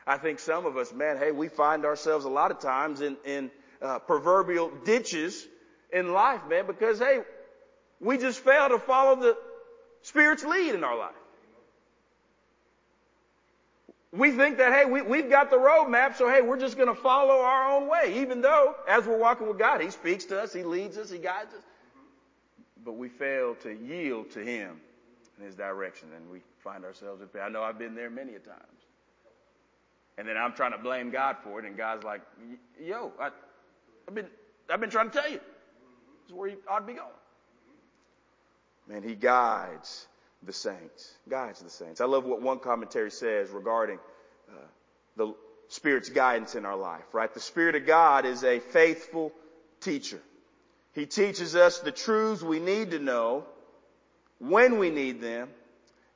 I 0.06 0.17
think 0.17 0.39
some 0.39 0.65
of 0.65 0.76
us, 0.76 0.91
man, 0.91 1.17
hey, 1.17 1.32
we 1.32 1.48
find 1.48 1.86
ourselves 1.86 2.26
a 2.26 2.30
lot 2.30 2.52
of 2.52 2.60
times 2.60 3.00
in, 3.00 3.15
in 3.26 3.52
uh, 3.82 4.00
proverbial 4.00 4.72
ditches 4.84 5.48
in 5.93 6.12
life, 6.12 6.41
man, 6.50 6.67
because 6.67 7.00
hey, 7.00 7.22
we 8.02 8.17
just 8.17 8.39
fail 8.39 8.69
to 8.69 8.80
follow 8.80 9.15
the 9.15 9.38
Spirit's 10.02 10.43
lead 10.43 10.76
in 10.76 10.84
our 10.84 10.98
life. 10.98 11.15
We 14.15 14.30
think 14.30 14.60
that, 14.60 14.71
hey, 14.71 14.86
we, 14.86 15.02
we've 15.02 15.28
got 15.28 15.49
the 15.49 15.58
roadmap, 15.58 16.15
so 16.15 16.30
hey, 16.30 16.41
we're 16.41 16.60
just 16.60 16.78
going 16.78 16.88
to 16.88 17.02
follow 17.02 17.41
our 17.41 17.71
own 17.71 17.89
way, 17.89 18.21
even 18.21 18.41
though 18.41 18.76
as 18.88 19.08
we're 19.08 19.17
walking 19.17 19.47
with 19.47 19.58
God, 19.58 19.82
He 19.82 19.89
speaks 19.89 20.23
to 20.26 20.39
us, 20.39 20.54
He 20.54 20.62
leads 20.62 20.99
us, 20.99 21.10
He 21.10 21.17
guides 21.17 21.52
us. 21.56 21.63
But 22.86 22.93
we 22.93 23.10
fail 23.10 23.56
to 23.63 23.73
yield 23.73 24.30
to 24.32 24.45
Him 24.45 24.80
in 25.39 25.45
His 25.45 25.56
direction, 25.56 26.10
and 26.15 26.30
we 26.30 26.41
find 26.63 26.86
ourselves 26.86 27.23
in 27.23 27.28
pain. 27.28 27.41
I 27.43 27.49
know 27.49 27.63
I've 27.63 27.80
been 27.80 27.95
there 27.95 28.12
many 28.12 28.36
a 28.36 28.39
times. 28.39 28.60
And 30.19 30.28
then 30.28 30.38
I'm 30.38 30.54
trying 30.54 30.73
to 30.73 30.78
blame 30.78 31.10
God 31.10 31.38
for 31.43 31.58
it, 31.58 31.65
and 31.65 31.76
God's 31.76 32.04
like, 32.04 32.21
yo, 32.80 33.12
I, 33.19 33.32
have 34.06 34.13
been, 34.13 34.28
I've 34.69 34.80
been 34.80 34.91
trying 34.91 35.10
to 35.10 35.19
tell 35.19 35.32
you. 35.32 35.39
This 35.39 36.30
is 36.30 36.34
where 36.34 36.49
you 36.49 36.58
ought 36.67 36.82
to 36.82 36.86
be 36.86 36.93
going. 36.93 37.10
Man, 38.88 39.02
He 39.02 39.15
guides 39.15 40.06
the 40.46 40.54
saints. 40.54 41.12
Guides 41.30 41.60
the 41.62 41.70
saints. 41.70 42.02
I 42.02 42.06
love 42.06 42.26
what 42.26 42.42
one 42.42 42.60
commentary 42.60 43.12
says 43.12 43.50
regarding 43.50 44.00
uh, 44.50 44.66
the 45.16 45.34
Spirit's 45.70 46.10
guidance 46.10 46.56
in 46.56 46.66
our 46.66 46.76
life, 46.76 47.14
right? 47.14 47.34
The 47.34 47.40
Spirit 47.40 47.76
of 47.76 47.86
God 47.86 48.26
is 48.26 48.44
a 48.44 48.60
faithful 48.60 49.32
teacher. 49.82 50.20
He 50.94 51.06
teaches 51.06 51.56
us 51.56 51.80
the 51.80 51.92
truths 51.92 52.44
we 52.44 52.60
need 52.60 52.92
to 52.92 53.00
know 53.00 53.46
when 54.40 54.78
we 54.78 54.90
need 54.90 55.22
them 55.22 55.50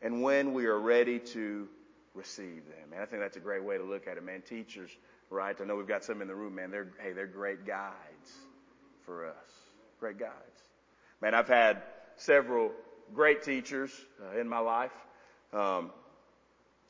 and 0.02 0.22
when 0.22 0.54
we 0.54 0.66
are 0.66 0.80
ready 0.80 1.20
to 1.20 1.68
receive 2.14 2.68
them. 2.68 2.94
And 2.94 3.02
I 3.02 3.06
think 3.06 3.22
that's 3.22 3.38
a 3.38 3.42
great 3.42 3.64
way 3.64 3.78
to 3.78 3.84
look 3.84 4.08
at 4.08 4.18
it, 4.18 4.24
man. 4.24 4.42
Teachers, 4.42 4.92
right? 5.30 5.56
I 5.60 5.64
know 5.66 5.76
we've 5.76 5.88
got 5.88 6.04
some 6.04 6.22
in 6.22 6.28
the 6.28 6.36
room, 6.36 6.56
man. 6.56 6.70
They're, 6.70 6.92
hey, 7.02 7.14
they're 7.14 7.26
great 7.26 7.66
guides 7.66 8.32
for 9.06 9.28
us. 9.28 9.34
Great 10.00 10.20
guides. 10.20 10.34
Man, 11.22 11.34
I've 11.34 11.48
had 11.48 11.82
several 12.18 12.72
great 13.14 13.44
teachers 13.44 13.92
uh, 14.22 14.40
in 14.40 14.48
my 14.48 14.60
life. 14.60 14.92
Um, 15.54 15.92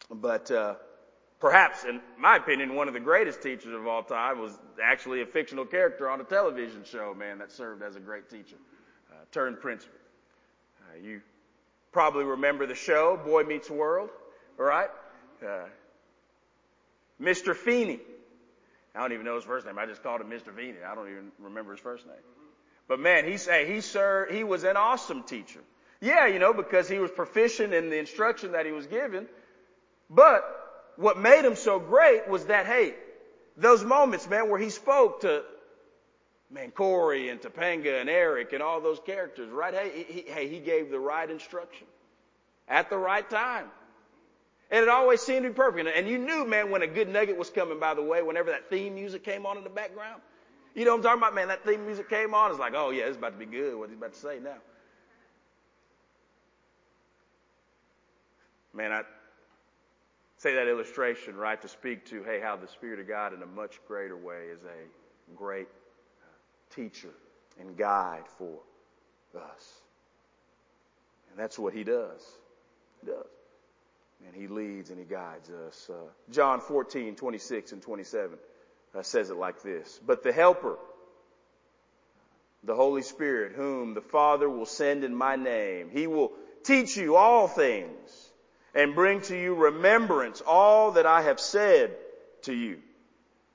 but, 0.09 0.49
uh, 0.51 0.75
perhaps, 1.39 1.83
in 1.83 2.01
my 2.17 2.37
opinion, 2.37 2.75
one 2.75 2.87
of 2.87 2.93
the 2.93 2.99
greatest 2.99 3.41
teachers 3.41 3.73
of 3.73 3.87
all 3.87 4.03
time 4.03 4.39
was 4.39 4.57
actually 4.83 5.21
a 5.21 5.25
fictional 5.25 5.65
character 5.65 6.09
on 6.09 6.21
a 6.21 6.23
television 6.23 6.83
show, 6.83 7.13
man, 7.13 7.39
that 7.39 7.51
served 7.51 7.83
as 7.83 7.95
a 7.95 7.99
great 7.99 8.29
teacher, 8.29 8.55
uh, 9.11 9.15
turned 9.31 9.59
principal. 9.59 9.99
Uh, 10.81 10.97
you 11.03 11.21
probably 11.91 12.23
remember 12.23 12.65
the 12.65 12.75
show, 12.75 13.19
Boy 13.23 13.43
Meets 13.43 13.69
World, 13.69 14.09
right? 14.57 14.89
Uh, 15.45 15.65
Mr. 17.21 17.55
Feeney. 17.55 17.99
I 18.95 19.01
don't 19.01 19.13
even 19.13 19.25
know 19.25 19.35
his 19.35 19.43
first 19.43 19.65
name. 19.65 19.77
I 19.77 19.85
just 19.85 20.01
called 20.01 20.21
him 20.21 20.29
Mr. 20.29 20.55
Feeney. 20.55 20.77
I 20.87 20.95
don't 20.95 21.09
even 21.09 21.31
remember 21.39 21.71
his 21.71 21.79
first 21.79 22.05
name. 22.05 22.15
But 22.87 22.99
man, 22.99 23.25
he's, 23.25 23.45
hey, 23.45 23.71
he 23.71 23.81
served, 23.81 24.31
he 24.31 24.43
was 24.43 24.63
an 24.63 24.77
awesome 24.77 25.23
teacher. 25.23 25.59
Yeah, 26.01 26.27
you 26.27 26.39
know, 26.39 26.53
because 26.53 26.87
he 26.87 26.99
was 26.99 27.11
proficient 27.11 27.73
in 27.73 27.89
the 27.89 27.97
instruction 27.97 28.51
that 28.51 28.65
he 28.65 28.71
was 28.71 28.85
given. 28.87 29.27
But 30.09 30.43
what 30.95 31.17
made 31.17 31.43
him 31.43 31.55
so 31.55 31.79
great 31.79 32.27
was 32.27 32.45
that, 32.45 32.65
hey, 32.65 32.93
those 33.55 33.83
moments, 33.83 34.29
man, 34.29 34.49
where 34.49 34.59
he 34.59 34.69
spoke 34.69 35.21
to, 35.21 35.43
man, 36.51 36.71
Corey 36.71 37.29
and 37.29 37.41
Topanga 37.41 37.99
and 37.99 38.09
Eric 38.09 38.53
and 38.53 38.61
all 38.61 38.79
those 38.79 38.99
characters, 39.05 39.49
right? 39.49 39.73
Hey, 39.73 40.05
he, 40.07 40.21
hey, 40.27 40.47
he 40.47 40.59
gave 40.59 40.91
the 40.91 40.99
right 40.99 41.29
instruction 41.29 41.87
at 42.67 42.89
the 42.89 42.97
right 42.97 43.27
time. 43.29 43.65
And 44.69 44.83
it 44.83 44.89
always 44.89 45.21
seemed 45.21 45.43
to 45.43 45.49
be 45.49 45.55
perfect. 45.55 45.87
And 45.95 46.07
you 46.07 46.17
knew, 46.17 46.45
man, 46.45 46.71
when 46.71 46.81
a 46.81 46.87
good 46.87 47.07
nugget 47.07 47.37
was 47.37 47.49
coming, 47.49 47.79
by 47.79 47.93
the 47.93 48.03
way, 48.03 48.21
whenever 48.21 48.51
that 48.51 48.69
theme 48.69 48.95
music 48.95 49.23
came 49.23 49.45
on 49.45 49.57
in 49.57 49.63
the 49.63 49.69
background. 49.69 50.21
You 50.75 50.85
know 50.85 50.91
what 50.91 50.97
I'm 50.97 51.03
talking 51.03 51.21
about, 51.21 51.35
man? 51.35 51.47
That 51.47 51.65
theme 51.65 51.85
music 51.85 52.09
came 52.09 52.33
on. 52.33 52.51
It's 52.51 52.59
like, 52.59 52.73
oh 52.75 52.91
yeah, 52.91 53.05
it's 53.05 53.17
about 53.17 53.39
to 53.39 53.39
be 53.39 53.45
good. 53.45 53.77
What 53.77 53.89
he's 53.89 53.97
about 53.97 54.13
to 54.13 54.19
say 54.19 54.39
now. 54.43 54.57
Man, 58.77 58.91
I 58.91 59.01
say 60.37 60.53
that 60.53 60.67
illustration, 60.67 61.35
right, 61.35 61.59
to 61.59 61.67
speak 61.67 62.05
to, 62.11 62.21
hey, 62.21 62.39
how 62.39 62.57
the 62.57 62.67
Spirit 62.67 62.99
of 62.99 63.07
God 63.07 63.33
in 63.33 63.41
a 63.41 63.47
much 63.47 63.79
greater 63.87 64.15
way 64.15 64.49
is 64.53 64.59
a 64.63 65.35
great 65.35 65.67
teacher 66.75 67.09
and 67.59 67.75
guide 67.75 68.25
for 68.37 68.59
us. 69.35 69.81
And 71.31 71.39
that's 71.39 71.57
what 71.57 71.73
he 71.73 71.83
does. 71.83 72.21
He 73.01 73.07
does. 73.07 73.25
And 74.27 74.35
he 74.35 74.47
leads 74.47 74.91
and 74.91 74.99
he 74.99 75.05
guides 75.05 75.49
us. 75.49 75.89
Uh, 75.89 76.09
John 76.29 76.61
14, 76.61 77.15
26 77.15 77.71
and 77.71 77.81
27 77.81 78.37
uh, 78.93 79.01
says 79.01 79.31
it 79.31 79.37
like 79.37 79.63
this. 79.63 79.99
But 80.05 80.21
the 80.21 80.31
helper, 80.31 80.77
the 82.63 82.75
Holy 82.75 83.01
Spirit, 83.01 83.53
whom 83.53 83.95
the 83.95 84.01
Father 84.01 84.47
will 84.47 84.67
send 84.67 85.03
in 85.03 85.15
my 85.15 85.35
name, 85.35 85.89
he 85.91 86.05
will 86.05 86.31
teach 86.63 86.95
you 86.95 87.15
all 87.15 87.47
things 87.47 88.26
and 88.77 88.93
bring 88.93 89.21
to 89.21 89.35
you 89.35 89.55
remembrance 89.55 90.39
all 90.45 90.91
that 90.91 91.07
I 91.07 91.23
have 91.23 91.39
said 91.39 91.95
to 92.43 92.53
you. 92.53 92.77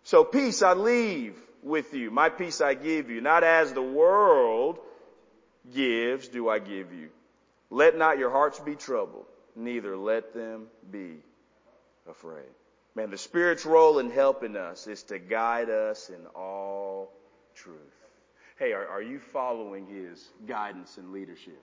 So 0.03 0.25
peace 0.25 0.63
I 0.63 0.73
leave 0.75 1.37
with 1.63 1.95
you. 1.95 2.11
My 2.11 2.29
peace 2.29 2.61
I 2.61 2.75
give 2.75 3.09
you. 3.09 3.21
Not 3.21 3.45
as 3.45 3.73
the 3.73 3.83
world 3.83 4.81
gives 5.73 6.27
do 6.27 6.49
I 6.49 6.59
give 6.59 6.93
you. 6.93 7.09
Let 7.71 7.97
not 7.97 8.19
your 8.19 8.31
hearts 8.31 8.59
be 8.59 8.75
troubled, 8.75 9.27
neither 9.55 9.97
let 9.97 10.35
them 10.35 10.67
be 10.91 11.19
afraid. 12.11 12.51
Man, 12.97 13.11
the 13.11 13.17
Spirit's 13.17 13.65
role 13.65 14.01
in 14.01 14.11
helping 14.11 14.57
us 14.57 14.89
is 14.89 15.05
to 15.05 15.21
guide 15.21 15.71
us 15.71 16.11
in 16.11 16.27
all 16.35 17.13
truth. 17.55 17.77
Hey, 18.59 18.73
are, 18.73 18.87
are 18.89 19.01
you 19.01 19.21
following 19.33 19.87
His 19.87 20.29
guidance 20.47 20.99
and 20.99 21.13
leadership? 21.13 21.63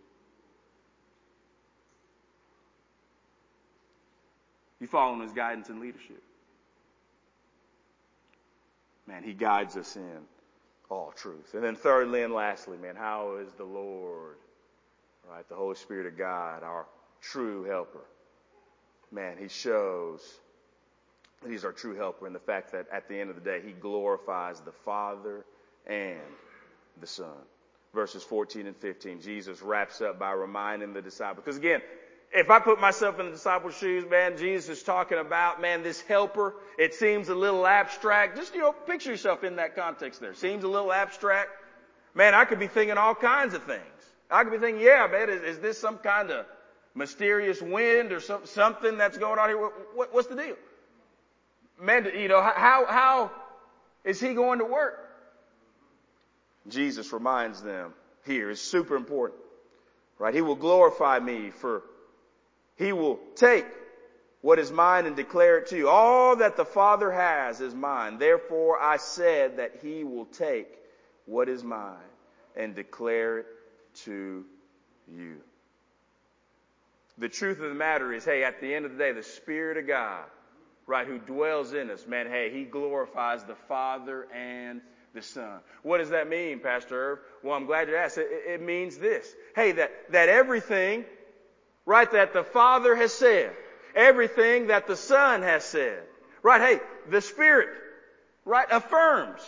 You 4.80 4.88
follow 4.88 5.20
his 5.22 5.34
guidance 5.34 5.70
and 5.70 5.80
leadership. 5.80 6.22
Man, 9.08 9.24
he 9.24 9.34
guides 9.34 9.76
us 9.76 9.96
in 9.96 10.20
all 10.89 11.12
truth. 11.15 11.54
And 11.54 11.63
then 11.63 11.76
thirdly 11.76 12.24
and 12.24 12.34
lastly, 12.34 12.78
man, 12.78 12.96
how 12.96 13.38
is 13.38 13.52
the 13.54 13.63
Lord, 13.63 14.36
right, 15.30 15.48
the 15.50 15.56
Holy 15.56 15.76
Spirit 15.76 16.08
of 16.08 16.18
God, 16.18 16.63
our 16.63 16.86
true 17.22 17.63
helper? 17.63 18.06
Man, 19.12 19.36
he 19.39 19.48
shows 19.48 20.22
that 21.42 21.52
he's 21.52 21.65
our 21.65 21.72
true 21.72 21.96
helper 21.96 22.28
in 22.28 22.34
the 22.34 22.39
fact 22.39 22.72
that 22.72 22.88
at 22.92 23.08
the 23.08 23.20
end 23.20 23.30
of 23.30 23.36
the 23.36 23.42
day, 23.42 23.62
he 23.65 23.72
glorifies 23.72 24.60
the 24.62 24.72
Father 24.72 25.46
and 25.88 26.20
the 27.02 27.08
Son. 27.08 27.28
Verses 27.94 28.22
14 28.22 28.68
and 28.68 28.76
15, 28.78 29.22
Jesus 29.22 29.62
wraps 29.63 30.02
up 30.02 30.20
by 30.20 30.32
reminding 30.32 30.94
the 30.94 31.02
disciples, 31.02 31.44
because 31.44 31.58
again, 31.58 31.82
if 32.32 32.50
I 32.50 32.60
put 32.60 32.80
myself 32.80 33.20
in 33.20 33.28
the 33.28 33.32
disciples' 33.32 33.78
shoes, 33.78 34.06
man, 34.10 34.38
Jesus 34.38 34.78
is 34.78 34.84
talking 34.84 35.18
about, 35.18 35.62
man, 35.62 35.82
this 35.82 36.02
helper. 36.02 36.54
It 36.78 36.94
seems 36.94 37.30
a 37.30 37.36
little 37.36 37.65
abstract. 37.65 38.38
Just, 38.38 38.54
you 38.54 38.62
know, 38.62 38.72
picture 38.72 39.12
yourself 39.12 39.44
in 39.44 39.56
that 39.56 39.76
context 39.76 40.22
there. 40.22 40.36
Seems 40.36 40.63
a 40.63 40.68
little 40.68 40.94
abstract. 40.94 41.50
Man, 42.13 42.36
I 42.36 42.46
could 42.46 42.60
be 42.60 42.68
thinking 42.68 42.98
all 42.98 43.15
kinds 43.15 43.54
of 43.54 43.63
things. 43.63 43.82
I 44.30 44.44
could 44.44 44.52
be 44.52 44.60
thinking, 44.60 44.84
yeah, 44.84 45.08
man, 45.12 45.30
is, 45.30 45.42
is 45.42 45.60
this 45.60 45.80
some 45.80 45.98
kind 45.98 46.30
of 46.30 46.46
mysterious 46.94 47.62
wind 47.62 48.12
or 48.12 48.20
some, 48.20 48.46
something 48.46 48.98
that's 48.98 49.18
going 49.18 49.39
on 49.39 49.50
here? 49.50 49.60
What, 49.60 49.74
what, 49.96 50.13
what's 50.13 50.28
the 50.28 50.36
deal? 50.36 50.56
Man, 51.82 52.12
you 52.15 52.28
know, 52.28 52.42
how, 52.42 52.86
how 52.88 53.32
is 54.04 54.20
he 54.20 54.34
going 54.36 54.60
to 54.60 54.65
work? 54.65 55.00
Jesus 56.68 57.12
reminds 57.12 57.63
them 57.63 57.94
here 58.26 58.52
is 58.52 58.62
super 58.62 58.96
important, 58.96 59.39
right? 60.20 60.34
He 60.34 60.42
will 60.42 60.56
glorify 60.56 61.18
me 61.18 61.50
for 61.50 61.84
he 62.80 62.94
will 62.94 63.20
take 63.36 63.65
what 64.42 64.58
is 64.58 64.72
mine 64.72 65.06
and 65.06 65.15
declare 65.15 65.58
it 65.58 65.68
to 65.68 65.78
you. 65.78 65.89
All 65.89 66.38
that 66.38 66.56
the 66.56 66.65
Father 66.65 67.12
has 67.12 67.60
is 67.60 67.76
mine. 67.76 68.18
Therefore 68.18 68.82
I 68.82 68.96
said 68.98 69.58
that 69.58 69.80
he 69.84 70.06
will 70.06 70.26
take 70.26 70.68
what 71.26 71.50
is 71.50 71.62
mine 71.62 71.98
and 72.56 72.74
declare 72.74 73.39
it 73.39 73.48
to 74.06 74.46
you. 75.13 75.36
The 77.18 77.28
truth 77.28 77.60
of 77.60 77.68
the 77.68 77.76
matter 77.76 78.13
is, 78.13 78.24
hey, 78.24 78.46
at 78.46 78.62
the 78.62 78.74
end 78.74 78.86
of 78.86 78.94
the 78.94 78.98
day, 78.98 79.12
the 79.12 79.24
Spirit 79.24 79.76
of 79.76 79.86
God, 79.86 80.24
right, 80.88 81.06
who 81.06 81.20
dwells 81.20 81.74
in 81.74 81.89
us, 81.89 82.08
man, 82.08 82.28
hey, 82.28 82.50
he 82.50 82.63
glorifies 82.63 83.44
the 83.44 83.56
Father 83.56 84.26
and 84.34 84.80
the 85.13 85.22
Son. 85.22 85.60
What 85.84 85.98
does 85.98 86.12
that 86.12 86.30
mean, 86.30 86.60
Pastor 86.60 86.96
Irv? 86.96 87.20
Well, 87.44 87.56
I'm 87.56 87.65
glad 87.65 87.89
you 87.89 87.98
asked. 87.98 88.20
It, 88.20 88.30
it 88.48 88.62
means 88.62 88.98
this. 88.98 89.36
Hey, 89.54 89.74
that, 89.74 89.92
that 90.12 90.30
everything 90.30 91.04
right, 91.89 92.12
that 92.12 92.34
the 92.34 92.43
Father 92.43 92.95
has 92.95 93.12
said, 93.12 93.52
everything 93.95 94.67
that 94.67 94.86
the 94.86 94.95
Son 94.95 95.41
has 95.41 95.63
said, 95.63 96.04
right, 96.43 96.62
hey, 96.62 96.80
the 97.10 97.19
Spirit, 97.19 97.69
right, 98.45 98.67
affirms 98.69 99.41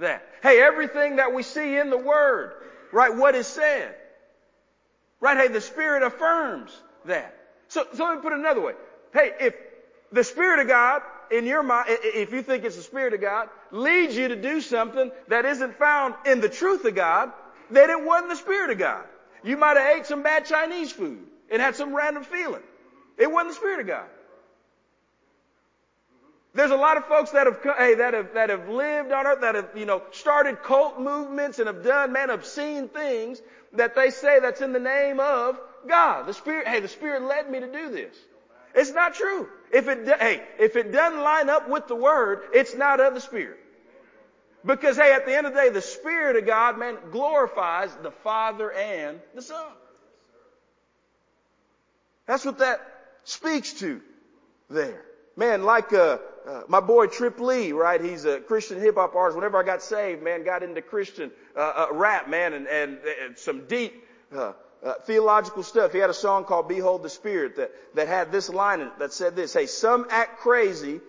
that. 0.00 0.26
Hey, 0.42 0.60
everything 0.60 1.16
that 1.16 1.32
we 1.32 1.44
see 1.44 1.78
in 1.78 1.90
the 1.90 1.96
Word, 1.96 2.54
right, 2.90 3.14
what 3.14 3.36
is 3.36 3.46
said, 3.46 3.94
right, 5.20 5.36
hey, 5.36 5.46
the 5.46 5.60
Spirit 5.60 6.02
affirms 6.02 6.76
that. 7.04 7.32
So, 7.68 7.86
so 7.94 8.04
let 8.06 8.16
me 8.16 8.22
put 8.22 8.32
it 8.32 8.40
another 8.40 8.60
way. 8.60 8.72
Hey, 9.12 9.30
if 9.38 9.54
the 10.10 10.24
Spirit 10.24 10.58
of 10.58 10.66
God 10.66 11.00
in 11.30 11.46
your 11.46 11.62
mind, 11.62 11.86
if 11.88 12.32
you 12.32 12.42
think 12.42 12.64
it's 12.64 12.74
the 12.74 12.82
Spirit 12.82 13.14
of 13.14 13.20
God, 13.20 13.48
leads 13.70 14.16
you 14.16 14.26
to 14.26 14.36
do 14.36 14.60
something 14.60 15.12
that 15.28 15.44
isn't 15.44 15.78
found 15.78 16.16
in 16.26 16.40
the 16.40 16.48
truth 16.48 16.84
of 16.86 16.96
God, 16.96 17.30
then 17.70 17.88
it 17.88 18.04
wasn't 18.04 18.30
the 18.30 18.36
Spirit 18.36 18.70
of 18.70 18.78
God. 18.78 19.04
You 19.44 19.56
might 19.56 19.76
have 19.76 19.96
ate 19.96 20.06
some 20.06 20.24
bad 20.24 20.44
Chinese 20.46 20.90
food. 20.90 21.28
It 21.54 21.60
had 21.60 21.76
some 21.76 21.94
random 21.94 22.24
feeling. 22.24 22.64
It 23.16 23.30
wasn't 23.30 23.50
the 23.50 23.54
Spirit 23.54 23.78
of 23.82 23.86
God. 23.86 24.06
There's 26.52 26.72
a 26.72 26.76
lot 26.76 26.96
of 26.96 27.04
folks 27.04 27.30
that 27.30 27.46
have, 27.46 27.60
hey, 27.78 27.94
that 27.94 28.12
have, 28.12 28.34
that 28.34 28.50
have 28.50 28.68
lived 28.68 29.12
on 29.12 29.24
earth, 29.24 29.40
that 29.42 29.54
have, 29.54 29.68
you 29.76 29.86
know, 29.86 30.02
started 30.10 30.64
cult 30.64 30.98
movements 30.98 31.60
and 31.60 31.68
have 31.68 31.84
done, 31.84 32.12
man, 32.12 32.30
obscene 32.30 32.88
things 32.88 33.40
that 33.72 33.94
they 33.94 34.10
say 34.10 34.40
that's 34.40 34.62
in 34.62 34.72
the 34.72 34.80
name 34.80 35.20
of 35.20 35.56
God. 35.88 36.26
The 36.26 36.34
Spirit, 36.34 36.66
hey, 36.66 36.80
the 36.80 36.88
Spirit 36.88 37.22
led 37.22 37.48
me 37.48 37.60
to 37.60 37.70
do 37.70 37.88
this. 37.88 38.16
It's 38.74 38.90
not 38.90 39.14
true. 39.14 39.48
If 39.72 39.86
it, 39.86 40.08
hey, 40.08 40.42
if 40.58 40.74
it 40.74 40.90
doesn't 40.90 41.20
line 41.20 41.48
up 41.50 41.68
with 41.68 41.86
the 41.86 41.94
Word, 41.94 42.48
it's 42.52 42.74
not 42.74 42.98
of 42.98 43.14
the 43.14 43.20
Spirit. 43.20 43.60
Because, 44.64 44.96
hey, 44.96 45.12
at 45.12 45.24
the 45.24 45.36
end 45.36 45.46
of 45.46 45.54
the 45.54 45.60
day, 45.60 45.68
the 45.68 45.82
Spirit 45.82 46.34
of 46.34 46.46
God, 46.46 46.80
man, 46.80 46.98
glorifies 47.12 47.94
the 48.02 48.10
Father 48.10 48.72
and 48.72 49.20
the 49.36 49.42
Son. 49.42 49.70
That's 52.26 52.44
what 52.44 52.58
that 52.58 52.80
speaks 53.24 53.74
to 53.74 54.00
there. 54.70 55.02
Man, 55.36 55.64
like 55.64 55.92
a, 55.92 56.20
uh, 56.46 56.62
my 56.68 56.80
boy 56.80 57.06
Trip 57.06 57.40
Lee, 57.40 57.72
right? 57.72 58.00
He's 58.00 58.24
a 58.24 58.40
Christian 58.40 58.80
hip 58.80 58.94
hop 58.94 59.14
artist. 59.14 59.36
Whenever 59.36 59.58
I 59.58 59.64
got 59.64 59.82
saved, 59.82 60.22
man, 60.22 60.44
got 60.44 60.62
into 60.62 60.80
Christian 60.80 61.30
uh, 61.56 61.60
uh, 61.60 61.86
rap, 61.92 62.28
man, 62.28 62.52
and, 62.52 62.66
and, 62.68 62.98
and 63.24 63.36
some 63.36 63.66
deep 63.66 64.04
uh, 64.34 64.52
uh, 64.84 64.94
theological 65.06 65.62
stuff. 65.62 65.92
He 65.92 65.98
had 65.98 66.10
a 66.10 66.14
song 66.14 66.44
called 66.44 66.68
"Behold 66.68 67.02
the 67.02 67.08
Spirit" 67.08 67.56
that 67.56 67.72
that 67.94 68.06
had 68.06 68.30
this 68.30 68.48
line 68.48 68.80
in 68.80 68.88
it 68.88 68.98
that 68.98 69.12
said 69.12 69.34
this: 69.34 69.52
"Hey, 69.52 69.66
some 69.66 70.06
act 70.10 70.40
crazy 70.40 71.00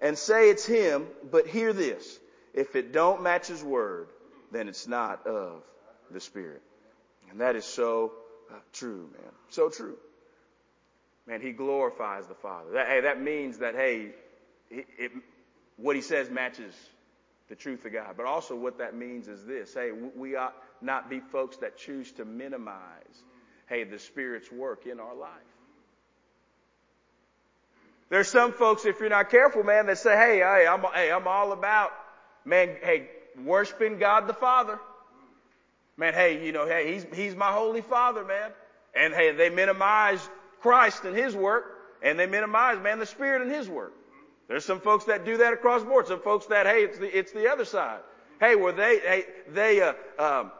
and 0.00 0.16
say 0.16 0.50
it's 0.50 0.64
him, 0.64 1.06
but 1.30 1.46
hear 1.46 1.72
this: 1.72 2.18
if 2.54 2.76
it 2.76 2.92
don't 2.92 3.22
match 3.22 3.48
his 3.48 3.62
word, 3.62 4.08
then 4.52 4.68
it's 4.68 4.86
not 4.86 5.26
of 5.26 5.62
the 6.10 6.20
Spirit." 6.20 6.62
And 7.30 7.40
that 7.40 7.56
is 7.56 7.64
so 7.64 8.12
uh, 8.50 8.58
true, 8.72 9.10
man. 9.12 9.32
So 9.50 9.68
true. 9.68 9.96
Man, 11.26 11.40
he 11.40 11.52
glorifies 11.52 12.26
the 12.26 12.34
Father. 12.34 12.72
That, 12.72 12.88
hey, 12.88 13.00
that 13.02 13.20
means 13.20 13.58
that 13.58 13.74
hey, 13.74 14.10
it, 14.70 15.12
what 15.76 15.96
he 15.96 16.02
says 16.02 16.30
matches 16.30 16.74
the 17.48 17.54
truth 17.54 17.84
of 17.84 17.92
God. 17.92 18.14
But 18.16 18.26
also 18.26 18.56
what 18.56 18.78
that 18.78 18.94
means 18.94 19.28
is 19.28 19.44
this. 19.44 19.74
Hey, 19.74 19.90
we 19.92 20.36
ought 20.36 20.54
not 20.80 21.08
be 21.10 21.20
folks 21.20 21.56
that 21.58 21.76
choose 21.76 22.10
to 22.12 22.24
minimize, 22.24 23.22
hey, 23.68 23.84
the 23.84 23.98
Spirit's 23.98 24.50
work 24.50 24.86
in 24.86 25.00
our 25.00 25.14
life. 25.14 25.30
There's 28.10 28.28
some 28.28 28.52
folks, 28.52 28.84
if 28.84 29.00
you're 29.00 29.08
not 29.08 29.30
careful, 29.30 29.64
man, 29.64 29.86
that 29.86 29.98
say, 29.98 30.14
hey, 30.14 30.38
hey, 30.38 30.66
I'm, 30.68 30.84
hey, 30.94 31.10
I'm 31.10 31.26
all 31.26 31.52
about, 31.52 31.90
man, 32.44 32.76
hey, 32.82 33.08
worshiping 33.42 33.98
God 33.98 34.26
the 34.26 34.34
Father. 34.34 34.78
Man, 35.96 36.12
hey, 36.12 36.44
you 36.44 36.52
know, 36.52 36.66
hey, 36.66 36.92
he's, 36.92 37.06
he's 37.14 37.34
my 37.34 37.52
holy 37.52 37.80
Father, 37.80 38.24
man. 38.24 38.50
And 38.94 39.14
hey, 39.14 39.32
they 39.32 39.50
minimize 39.50 40.20
Christ 40.64 41.04
and 41.04 41.14
His 41.14 41.36
work, 41.36 41.76
and 42.02 42.18
they 42.18 42.24
minimize, 42.24 42.82
man, 42.82 42.98
the 42.98 43.04
Spirit 43.04 43.42
and 43.42 43.52
His 43.52 43.68
work. 43.68 43.92
There's 44.48 44.64
some 44.64 44.80
folks 44.80 45.04
that 45.04 45.26
do 45.26 45.36
that 45.36 45.52
across 45.52 45.82
the 45.82 45.88
board. 45.88 46.06
Some 46.06 46.22
folks 46.22 46.46
that, 46.46 46.64
hey, 46.64 46.84
it's 46.84 46.98
the, 46.98 47.18
it's 47.18 47.32
the 47.32 47.50
other 47.52 47.66
side. 47.66 48.00
Hey, 48.40 48.56
where 48.56 48.72
they, 48.72 48.98
hey, 48.98 49.24
they, 49.52 49.82
uh, 49.82 49.92
um, 50.18 50.52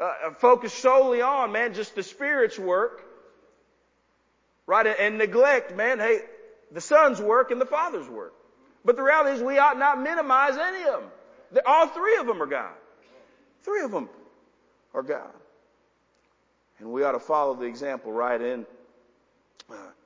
uh, 0.00 0.32
focus 0.38 0.72
solely 0.72 1.22
on, 1.22 1.52
man, 1.52 1.74
just 1.74 1.94
the 1.94 2.02
Spirit's 2.02 2.58
work, 2.58 3.04
right? 4.66 4.84
And 4.84 5.16
neglect, 5.16 5.76
man, 5.76 6.00
hey, 6.00 6.22
the 6.72 6.80
Son's 6.80 7.20
work 7.20 7.52
and 7.52 7.60
the 7.60 7.66
Father's 7.66 8.08
work. 8.08 8.34
But 8.84 8.96
the 8.96 9.04
reality 9.04 9.36
is 9.36 9.42
we 9.44 9.58
ought 9.58 9.78
not 9.78 10.02
minimize 10.02 10.56
any 10.56 10.88
of 10.88 11.02
them. 11.02 11.62
All 11.64 11.86
three 11.86 12.16
of 12.16 12.26
them 12.26 12.42
are 12.42 12.46
God. 12.46 12.74
Three 13.62 13.84
of 13.84 13.92
them 13.92 14.08
are 14.92 15.04
God. 15.04 15.30
And 16.80 16.90
we 16.90 17.04
ought 17.04 17.12
to 17.12 17.20
follow 17.20 17.54
the 17.54 17.66
example 17.66 18.10
right 18.10 18.40
in 18.40 18.62
uh, 18.62 18.64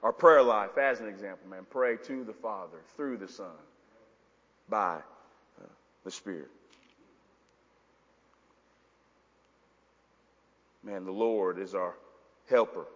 our 0.02 0.12
prayer 0.12 0.42
life 0.42 0.78
as 0.78 1.00
an 1.00 1.08
example, 1.08 1.48
man. 1.48 1.66
Pray 1.70 1.96
to 2.04 2.24
the 2.24 2.32
Father 2.32 2.78
through 2.96 3.18
the 3.18 3.28
Son 3.28 3.46
by 4.68 4.96
uh, 4.96 5.66
the 6.04 6.10
Spirit. 6.10 6.50
Man, 10.82 11.04
the 11.04 11.12
Lord 11.12 11.58
is 11.58 11.74
our 11.74 11.94
helper 12.48 12.86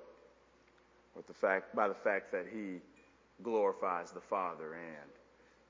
with 1.16 1.26
the 1.26 1.34
fact, 1.34 1.74
by 1.74 1.88
the 1.88 1.94
fact 1.94 2.30
that 2.32 2.46
He 2.52 2.76
glorifies 3.42 4.12
the 4.12 4.20
Father 4.20 4.74
and 4.74 5.10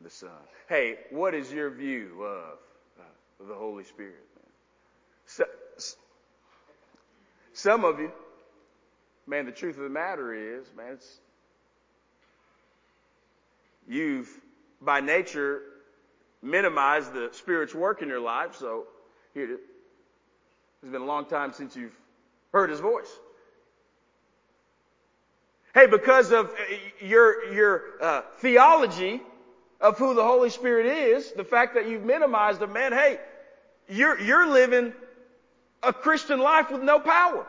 the 0.01 0.11
Son. 0.11 0.31
Hey, 0.69 0.99
what 1.11 1.35
is 1.35 1.53
your 1.53 1.71
view 1.71 2.23
of 2.23 2.59
uh, 2.99 3.47
the 3.49 3.55
Holy 3.55 3.85
Spirit? 3.85 4.27
So, 5.27 5.45
some 7.53 7.85
of 7.85 8.01
you, 8.01 8.11
man, 9.31 9.47
the 9.47 9.53
truth 9.53 9.77
of 9.77 9.85
the 9.85 9.89
matter 9.89 10.35
is, 10.35 10.67
man, 10.77 10.95
it's, 10.95 11.19
you've 13.89 14.29
by 14.83 15.01
nature 15.01 15.63
minimized 16.43 17.15
the 17.15 17.29
Spirit's 17.33 17.75
work 17.75 18.03
in 18.03 18.09
your 18.09 18.21
life. 18.21 18.57
So 18.57 18.85
here, 19.33 19.59
it's 20.83 20.91
been 20.91 21.01
a 21.01 21.05
long 21.05 21.27
time 21.27 21.53
since 21.53 21.77
you've 21.77 21.97
heard 22.53 22.71
His 22.71 22.81
voice. 22.81 23.11
Hey, 25.75 25.87
because 25.87 26.33
of 26.33 26.47
uh, 26.47 26.55
your 27.01 27.53
your 27.53 27.83
uh, 28.01 28.23
theology 28.39 29.23
of 29.81 29.97
who 29.97 30.15
the 30.15 30.25
Holy 30.25 30.51
Spirit 30.51 30.87
is, 30.87 31.31
the 31.33 31.45
fact 31.45 31.75
that 31.77 31.89
you've 31.89 32.03
minimized 32.05 32.61
him, 32.61 32.73
man, 32.73 32.93
hey, 32.93 33.21
you're 33.89 34.21
you're 34.21 34.51
living 34.51 34.93
a 35.85 35.93
Christian 35.93 36.41
life 36.41 36.73
with 36.73 36.83
no 36.83 36.99
power. 36.99 37.47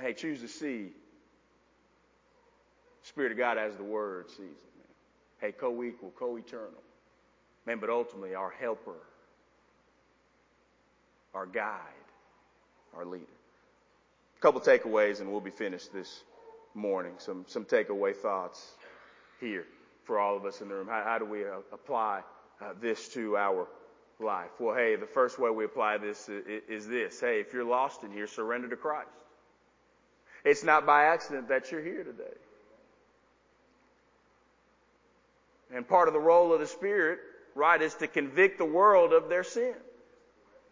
Hey, 0.00 0.14
choose 0.14 0.40
to 0.40 0.48
see 0.48 0.88
Spirit 3.02 3.32
of 3.32 3.38
God 3.38 3.58
as 3.58 3.76
the 3.76 3.84
Word 3.84 4.30
sees 4.30 4.40
it, 4.40 4.72
man. 4.78 4.86
Hey, 5.40 5.52
co-equal, 5.52 6.12
co-eternal. 6.18 6.82
Man, 7.66 7.78
but 7.78 7.90
ultimately 7.90 8.34
our 8.34 8.50
helper, 8.50 8.96
our 11.34 11.46
guide, 11.46 11.78
our 12.96 13.04
leader. 13.04 13.24
A 14.38 14.40
couple 14.40 14.60
takeaways 14.60 15.20
and 15.20 15.30
we'll 15.30 15.40
be 15.40 15.50
finished 15.50 15.92
this 15.92 16.22
morning. 16.74 17.12
Some, 17.18 17.44
some 17.46 17.64
takeaway 17.64 18.16
thoughts 18.16 18.76
here 19.40 19.66
for 20.04 20.18
all 20.18 20.36
of 20.36 20.44
us 20.44 20.60
in 20.60 20.68
the 20.68 20.74
room. 20.74 20.88
How, 20.88 21.02
how 21.04 21.18
do 21.18 21.24
we 21.24 21.44
uh, 21.44 21.58
apply 21.72 22.22
uh, 22.60 22.72
this 22.80 23.08
to 23.10 23.36
our 23.36 23.68
life? 24.18 24.50
Well, 24.58 24.74
hey, 24.74 24.96
the 24.96 25.06
first 25.06 25.38
way 25.38 25.50
we 25.50 25.64
apply 25.64 25.98
this 25.98 26.28
is, 26.28 26.62
is 26.68 26.88
this. 26.88 27.20
Hey, 27.20 27.40
if 27.40 27.52
you're 27.52 27.64
lost 27.64 28.02
in 28.02 28.10
here, 28.10 28.26
surrender 28.26 28.68
to 28.68 28.76
Christ. 28.76 29.21
It's 30.44 30.64
not 30.64 30.86
by 30.86 31.04
accident 31.04 31.48
that 31.48 31.70
you're 31.70 31.82
here 31.82 32.04
today. 32.04 32.34
And 35.74 35.86
part 35.86 36.08
of 36.08 36.14
the 36.14 36.20
role 36.20 36.52
of 36.52 36.60
the 36.60 36.66
Spirit, 36.66 37.20
right, 37.54 37.80
is 37.80 37.94
to 37.94 38.06
convict 38.06 38.58
the 38.58 38.64
world 38.64 39.12
of 39.12 39.28
their 39.28 39.44
sin. 39.44 39.74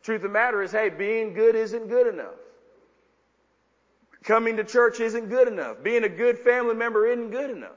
Truth 0.02 0.16
of 0.16 0.22
the 0.22 0.28
matter 0.28 0.62
is, 0.62 0.72
hey, 0.72 0.88
being 0.88 1.34
good 1.34 1.54
isn't 1.54 1.88
good 1.88 2.12
enough. 2.12 2.34
Coming 4.24 4.56
to 4.56 4.64
church 4.64 5.00
isn't 5.00 5.28
good 5.28 5.48
enough. 5.48 5.82
Being 5.82 6.04
a 6.04 6.08
good 6.08 6.38
family 6.38 6.74
member 6.74 7.06
isn't 7.06 7.30
good 7.30 7.50
enough 7.50 7.70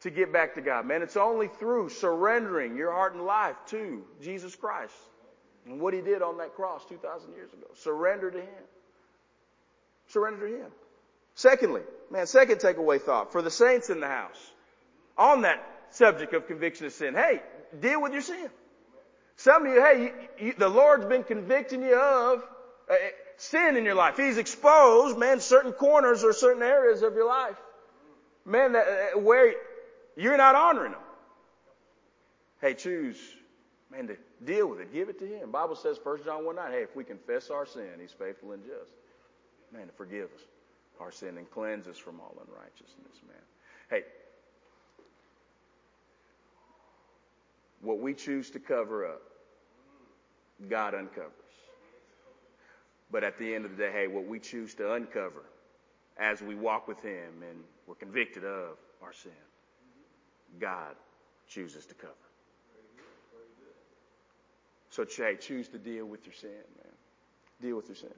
to 0.00 0.10
get 0.10 0.32
back 0.32 0.54
to 0.56 0.60
God. 0.60 0.84
Man, 0.84 1.00
it's 1.00 1.16
only 1.16 1.48
through 1.48 1.88
surrendering 1.88 2.76
your 2.76 2.92
heart 2.92 3.14
and 3.14 3.24
life 3.24 3.56
to 3.68 4.02
Jesus 4.20 4.54
Christ 4.54 4.94
and 5.64 5.80
what 5.80 5.94
He 5.94 6.00
did 6.00 6.22
on 6.22 6.38
that 6.38 6.54
cross 6.54 6.84
2,000 6.86 7.32
years 7.34 7.52
ago. 7.52 7.68
Surrender 7.74 8.30
to 8.30 8.40
Him. 8.40 8.64
Surrender 10.12 10.48
to 10.48 10.56
Him. 10.64 10.70
Secondly, 11.34 11.80
man, 12.10 12.26
second 12.26 12.58
takeaway 12.58 13.00
thought 13.00 13.32
for 13.32 13.40
the 13.40 13.50
saints 13.50 13.88
in 13.88 14.00
the 14.00 14.08
house 14.08 14.52
on 15.16 15.42
that 15.42 15.64
subject 15.90 16.34
of 16.34 16.46
conviction 16.46 16.86
of 16.86 16.92
sin. 16.92 17.14
Hey, 17.14 17.42
deal 17.80 18.02
with 18.02 18.12
your 18.12 18.22
sin. 18.22 18.50
Some 19.36 19.66
of 19.66 19.72
you, 19.72 19.80
hey, 19.80 20.02
you, 20.38 20.46
you, 20.46 20.54
the 20.56 20.68
Lord's 20.68 21.06
been 21.06 21.24
convicting 21.24 21.82
you 21.82 21.98
of 21.98 22.42
uh, 22.90 22.94
sin 23.38 23.76
in 23.76 23.84
your 23.84 23.94
life. 23.94 24.18
He's 24.18 24.36
exposed, 24.36 25.18
man, 25.18 25.40
certain 25.40 25.72
corners 25.72 26.22
or 26.22 26.34
certain 26.34 26.62
areas 26.62 27.02
of 27.02 27.14
your 27.14 27.26
life, 27.26 27.56
man, 28.44 28.72
that, 28.72 28.86
uh, 29.16 29.18
where 29.18 29.54
you're 30.16 30.36
not 30.36 30.54
honoring 30.54 30.92
Him. 30.92 31.00
Hey, 32.60 32.74
choose, 32.74 33.18
man, 33.90 34.08
to 34.08 34.16
deal 34.44 34.68
with 34.68 34.80
it. 34.80 34.92
Give 34.92 35.08
it 35.08 35.18
to 35.20 35.26
Him. 35.26 35.50
Bible 35.50 35.76
says, 35.76 35.98
1 36.02 36.24
John 36.24 36.44
1 36.44 36.56
9, 36.56 36.70
hey, 36.70 36.82
if 36.82 36.94
we 36.94 37.02
confess 37.02 37.48
our 37.48 37.64
sin, 37.64 37.88
He's 37.98 38.12
faithful 38.12 38.52
and 38.52 38.62
just. 38.62 38.92
Man, 39.72 39.86
to 39.86 39.92
forgive 39.92 40.28
us 40.34 40.42
our 41.00 41.10
sin 41.10 41.38
and 41.38 41.50
cleanse 41.50 41.88
us 41.88 41.98
from 41.98 42.20
all 42.20 42.36
unrighteousness, 42.46 43.22
man. 43.26 43.36
Hey, 43.90 44.04
what 47.80 47.98
we 47.98 48.14
choose 48.14 48.50
to 48.50 48.60
cover 48.60 49.06
up, 49.06 49.22
God 50.68 50.94
uncovers. 50.94 51.32
But 53.10 53.24
at 53.24 53.38
the 53.38 53.54
end 53.54 53.64
of 53.64 53.76
the 53.76 53.76
day, 53.76 53.90
hey, 53.92 54.06
what 54.06 54.26
we 54.26 54.38
choose 54.38 54.74
to 54.76 54.92
uncover 54.92 55.42
as 56.18 56.40
we 56.40 56.54
walk 56.54 56.88
with 56.88 57.02
Him 57.02 57.42
and 57.48 57.64
we're 57.86 57.94
convicted 57.94 58.44
of 58.44 58.78
our 59.02 59.12
sin, 59.12 59.32
God 60.60 60.94
chooses 61.48 61.84
to 61.86 61.94
cover. 61.94 62.12
So, 64.90 65.04
hey, 65.16 65.36
choose 65.36 65.68
to 65.68 65.78
deal 65.78 66.04
with 66.04 66.26
your 66.26 66.34
sin, 66.34 66.50
man. 66.50 66.92
Deal 67.60 67.76
with 67.76 67.88
your 67.88 67.96
sin. 67.96 68.10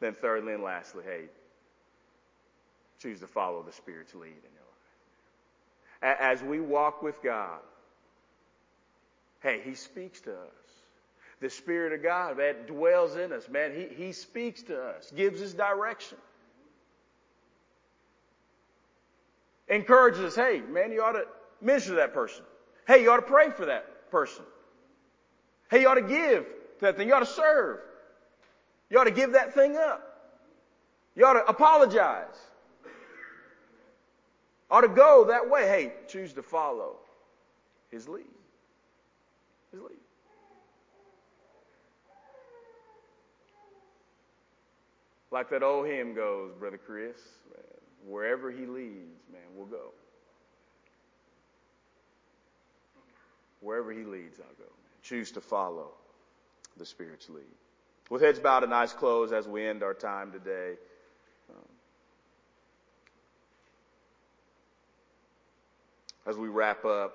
Then 0.00 0.14
thirdly 0.14 0.54
and 0.54 0.62
lastly, 0.62 1.02
hey, 1.04 1.24
choose 2.98 3.20
to 3.20 3.26
follow 3.26 3.62
the 3.62 3.72
Spirit's 3.72 4.14
lead 4.14 4.28
in 4.28 4.52
your 4.54 6.12
life. 6.12 6.18
As 6.20 6.42
we 6.42 6.60
walk 6.60 7.02
with 7.02 7.22
God, 7.22 7.60
hey, 9.40 9.60
He 9.64 9.74
speaks 9.74 10.20
to 10.22 10.32
us. 10.32 10.48
The 11.40 11.50
Spirit 11.50 11.92
of 11.92 12.02
God 12.02 12.38
that 12.38 12.66
dwells 12.66 13.16
in 13.16 13.32
us, 13.32 13.48
man, 13.48 13.72
He, 13.72 13.94
he 13.94 14.12
speaks 14.12 14.62
to 14.64 14.80
us, 14.80 15.12
gives 15.14 15.40
us 15.40 15.52
direction. 15.52 16.18
Encourages 19.68 20.20
us, 20.20 20.34
hey, 20.34 20.62
man, 20.68 20.90
you 20.92 21.02
ought 21.02 21.12
to 21.12 21.26
minister 21.60 21.90
to 21.90 21.96
that 21.96 22.14
person. 22.14 22.44
Hey, 22.86 23.02
you 23.02 23.10
ought 23.10 23.16
to 23.16 23.22
pray 23.22 23.50
for 23.50 23.66
that 23.66 24.10
person. 24.10 24.44
Hey, 25.70 25.82
you 25.82 25.88
ought 25.88 25.94
to 25.94 26.02
give 26.02 26.44
to 26.44 26.80
that 26.80 26.96
thing. 26.96 27.08
You 27.08 27.14
ought 27.14 27.20
to 27.20 27.26
serve. 27.26 27.80
You 28.90 28.98
ought 28.98 29.04
to 29.04 29.10
give 29.10 29.32
that 29.32 29.54
thing 29.54 29.76
up. 29.76 30.04
You 31.14 31.26
ought 31.26 31.34
to 31.34 31.44
apologize. 31.46 32.36
Or 34.70 34.82
to 34.82 34.88
go 34.88 35.24
that 35.28 35.48
way. 35.48 35.66
Hey, 35.66 35.92
choose 36.08 36.32
to 36.34 36.42
follow 36.42 36.96
his 37.90 38.08
lead. 38.08 38.24
His 39.72 39.80
lead. 39.80 39.98
Like 45.30 45.50
that 45.50 45.62
old 45.62 45.86
hymn 45.86 46.14
goes, 46.14 46.52
Brother 46.58 46.78
Chris, 46.78 47.18
man, 47.50 47.62
wherever 48.06 48.50
he 48.50 48.64
leads, 48.64 49.20
man, 49.30 49.42
we'll 49.54 49.66
go. 49.66 49.92
Wherever 53.60 53.92
he 53.92 54.04
leads, 54.04 54.38
I'll 54.40 54.46
go. 54.56 54.64
Man. 54.64 54.92
Choose 55.02 55.30
to 55.32 55.40
follow 55.40 55.90
the 56.78 56.86
Spirit's 56.86 57.28
lead. 57.28 57.44
With 58.10 58.22
heads 58.22 58.38
bowed 58.38 58.64
and 58.64 58.72
eyes 58.72 58.92
closed 58.92 59.32
as 59.32 59.46
we 59.46 59.66
end 59.66 59.82
our 59.82 59.94
time 59.94 60.32
today. 60.32 60.74
As 66.26 66.36
we 66.36 66.48
wrap 66.48 66.84
up, 66.84 67.14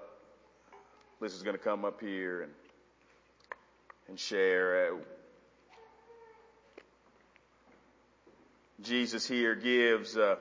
Liz 1.20 1.36
is 1.36 1.44
going 1.44 1.56
to 1.56 1.64
come 1.64 1.86
up 1.86 2.02
here 2.02 2.42
and 2.42 2.52
and 4.08 4.20
share. 4.20 4.94
Uh, 4.94 4.98
Jesus 8.82 9.28
here 9.28 9.56
gives 9.56 10.18
uh, 10.18 10.36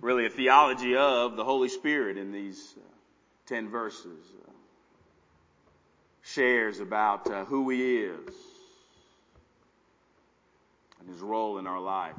really 0.00 0.26
a 0.26 0.30
theology 0.30 0.96
of 0.96 1.36
the 1.36 1.44
Holy 1.44 1.68
Spirit 1.68 2.18
in 2.18 2.32
these 2.32 2.74
uh, 2.76 2.93
10 3.46 3.68
verses. 3.68 4.18
Uh, 4.46 4.50
shares 6.24 6.80
about 6.80 7.30
uh, 7.30 7.44
who 7.44 7.68
He 7.70 7.98
is 7.98 8.34
and 11.00 11.08
His 11.08 11.20
role 11.20 11.58
in 11.58 11.66
our 11.66 11.80
life. 11.80 12.14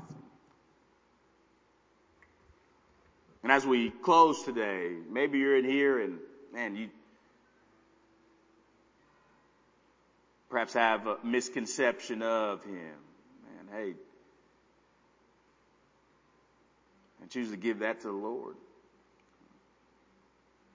And 3.44 3.52
as 3.52 3.66
we 3.66 3.90
close 3.90 4.44
today, 4.44 4.96
maybe 5.10 5.40
you're 5.40 5.58
in 5.58 5.66
here 5.66 6.00
and 6.00 6.20
man, 6.54 6.76
you 6.76 6.90
perhaps 10.50 10.74
have 10.74 11.06
a 11.06 11.18
misconception 11.24 12.22
of 12.22 12.64
him. 12.64 12.74
Man, 12.74 13.68
hey, 13.72 13.94
and 17.22 17.30
choose 17.30 17.52
to 17.52 17.58
give 17.58 17.80
that 17.80 18.02
to 18.02 18.08
the 18.08 18.14
Lord. 18.14 18.56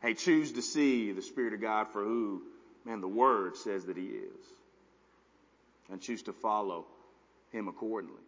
Hey, 0.03 0.15
choose 0.15 0.53
to 0.53 0.63
see 0.63 1.13
the 1.13 1.23
Spirit 1.23 1.53
of 1.53 1.61
God 1.61 1.89
for 1.93 2.03
who, 2.03 2.43
man, 2.85 3.01
the 3.01 3.09
Word 3.09 3.57
says 3.57 3.85
that 3.87 3.97
He 3.97 4.07
is. 4.07 4.47
And 5.91 6.01
choose 6.01 6.23
to 6.23 6.33
follow 6.33 6.87
Him 7.51 7.69
accordingly. 7.69 8.23